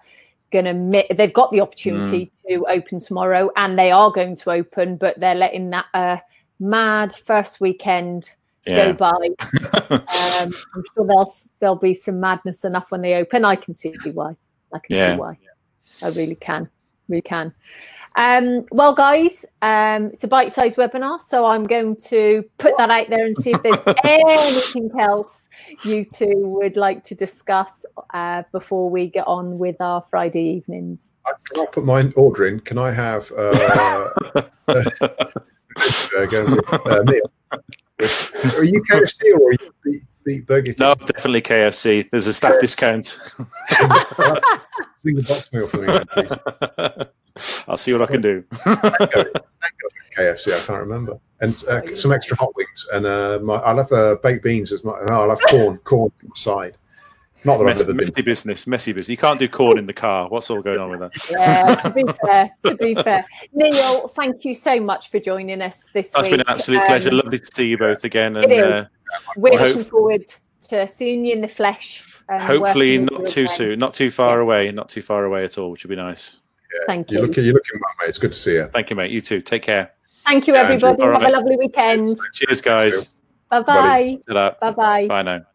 going 0.61 1.01
to 1.01 1.15
they've 1.15 1.33
got 1.33 1.51
the 1.51 1.61
opportunity 1.61 2.25
mm. 2.25 2.41
to 2.47 2.65
open 2.67 2.99
tomorrow 2.99 3.49
and 3.55 3.77
they 3.77 3.91
are 3.91 4.11
going 4.11 4.35
to 4.35 4.51
open 4.51 4.97
but 4.97 5.19
they're 5.19 5.35
letting 5.35 5.69
that 5.69 5.85
uh, 5.93 6.17
mad 6.59 7.13
first 7.13 7.59
weekend 7.59 8.31
yeah. 8.65 8.91
go 8.91 8.93
by 8.93 9.11
um, 9.89 9.99
i'm 10.73 10.83
sure 10.93 11.05
there'll 11.05 11.33
there'll 11.59 11.75
be 11.75 11.93
some 11.93 12.19
madness 12.19 12.63
enough 12.63 12.91
when 12.91 13.01
they 13.01 13.15
open 13.15 13.45
i 13.45 13.55
can 13.55 13.73
see 13.73 13.93
why 14.13 14.35
i 14.73 14.79
can 14.79 14.95
yeah. 14.95 15.13
see 15.13 15.19
why 15.19 15.37
i 16.03 16.09
really 16.09 16.35
can 16.35 16.69
really 17.07 17.21
can 17.21 17.53
um, 18.15 18.65
well, 18.71 18.93
guys, 18.93 19.45
um, 19.61 20.05
it's 20.07 20.23
a 20.23 20.27
bite-sized 20.27 20.77
webinar, 20.77 21.19
so 21.19 21.45
I'm 21.45 21.63
going 21.63 21.97
to 22.07 22.45
put 22.57 22.77
that 22.77 22.89
out 22.89 23.09
there 23.09 23.25
and 23.25 23.37
see 23.37 23.51
if 23.51 23.61
there's 23.61 23.95
anything 24.05 24.89
else 24.99 25.49
you 25.83 26.05
two 26.05 26.33
would 26.35 26.77
like 26.77 27.03
to 27.05 27.15
discuss 27.15 27.85
uh, 28.13 28.43
before 28.53 28.89
we 28.89 29.07
get 29.07 29.27
on 29.27 29.59
with 29.59 29.81
our 29.81 30.01
Friday 30.09 30.43
evenings. 30.43 31.11
I 31.25 31.33
can 31.43 31.63
I 31.63 31.65
put 31.65 31.83
my 31.83 32.09
order 32.15 32.47
in? 32.47 32.61
Can 32.61 32.77
I 32.77 32.91
have 32.91 33.29
uh, 33.33 34.09
uh, 34.35 34.43
uh, 34.67 34.83
Neil? 37.05 37.31
Are 37.99 38.63
you 38.63 38.81
KFC 38.89 39.23
or 39.37 39.49
are 39.49 39.51
you 39.51 39.71
the, 39.83 40.01
the 40.23 40.41
Burger 40.41 40.73
King? 40.73 40.75
No, 40.79 40.95
definitely 40.95 41.41
KFC. 41.41 42.09
There's 42.09 42.27
a 42.27 42.33
staff 42.33 42.55
discount. 42.61 43.19
Single 44.97 45.23
box 45.23 45.51
meal 45.51 45.67
for 45.67 45.81
me, 45.81 45.99
please. 46.13 47.07
I'll 47.67 47.77
see 47.77 47.93
what 47.93 48.01
I 48.01 48.05
can 48.05 48.21
do. 48.21 48.43
KFC, 50.17 50.53
I 50.53 50.65
can't 50.65 50.79
remember, 50.79 51.19
and 51.41 51.51
uh, 51.65 51.95
some 51.95 52.13
extra 52.13 52.37
hot 52.37 52.55
wings, 52.55 52.87
and 52.93 53.05
uh, 53.05 53.39
my, 53.43 53.55
I'll 53.55 53.77
have 53.77 53.91
uh, 53.91 54.15
baked 54.23 54.43
beans 54.43 54.71
as 54.71 54.83
my. 54.83 54.93
No, 55.07 55.23
I'll 55.23 55.29
have 55.29 55.41
corn, 55.49 55.77
corn 55.79 56.11
side. 56.35 56.77
Not 57.45 57.59
that 57.59 57.65
Mess, 57.65 57.87
I've 57.87 57.95
messy 57.95 58.11
been. 58.11 58.25
business, 58.25 58.65
messy 58.65 58.91
business. 58.91 59.09
You 59.09 59.17
can't 59.17 59.37
do 59.37 59.47
corn 59.47 59.77
in 59.77 59.85
the 59.85 59.93
car. 59.93 60.27
What's 60.29 60.49
all 60.49 60.63
going 60.63 60.79
on 60.79 60.89
with 60.89 60.99
that? 61.01 61.11
Yeah, 61.29 61.75
to 61.75 61.89
be 61.91 62.03
fair, 62.25 62.49
to 62.63 62.75
be 62.75 62.95
fair, 62.95 63.23
Neil, 63.53 64.07
thank 64.07 64.45
you 64.45 64.55
so 64.55 64.79
much 64.79 65.11
for 65.11 65.19
joining 65.19 65.61
us 65.61 65.89
this 65.93 66.11
That's 66.11 66.27
week. 66.27 66.39
been 66.39 66.39
an 66.41 66.49
absolute 66.49 66.79
um, 66.79 66.87
pleasure. 66.87 67.11
Lovely 67.11 67.37
to 67.37 67.45
see 67.45 67.67
you 67.67 67.77
both 67.77 68.03
again. 68.03 68.35
And, 68.37 68.51
uh, 68.51 68.85
We're 69.37 69.59
looking 69.59 69.83
forward 69.83 70.25
to 70.69 70.87
seeing 70.87 71.23
you 71.23 71.33
in 71.33 71.41
the 71.41 71.47
flesh. 71.47 72.03
Hopefully, 72.29 72.97
not 72.97 73.27
too 73.27 73.47
soon, 73.47 73.77
not 73.77 73.93
too 73.93 74.09
far 74.09 74.37
yeah. 74.37 74.41
away, 74.41 74.71
not 74.71 74.89
too 74.89 75.03
far 75.03 75.25
away 75.25 75.43
at 75.43 75.59
all, 75.59 75.69
which 75.69 75.83
would 75.83 75.89
be 75.89 75.95
nice. 75.95 76.39
Thank 76.87 77.11
you. 77.11 77.17
You're 77.17 77.27
looking, 77.27 77.43
you're 77.45 77.53
looking 77.53 77.79
well, 77.81 77.91
mate. 77.99 78.09
It's 78.09 78.17
good 78.17 78.31
to 78.31 78.37
see 78.37 78.53
you. 78.55 78.69
Thank 78.73 78.89
you, 78.89 78.95
mate. 78.95 79.11
You 79.11 79.21
too. 79.21 79.41
Take 79.41 79.63
care. 79.63 79.91
Thank 80.25 80.47
you, 80.47 80.55
everybody. 80.55 81.03
Have 81.03 81.13
right. 81.13 81.27
a 81.27 81.29
lovely 81.29 81.55
weekend. 81.57 82.17
Cheers, 82.33 82.61
guys. 82.61 83.15
Bye 83.49 83.61
bye. 83.61 84.17
Bye 84.27 84.71
bye. 84.71 85.07
Bye 85.07 85.21
now. 85.21 85.45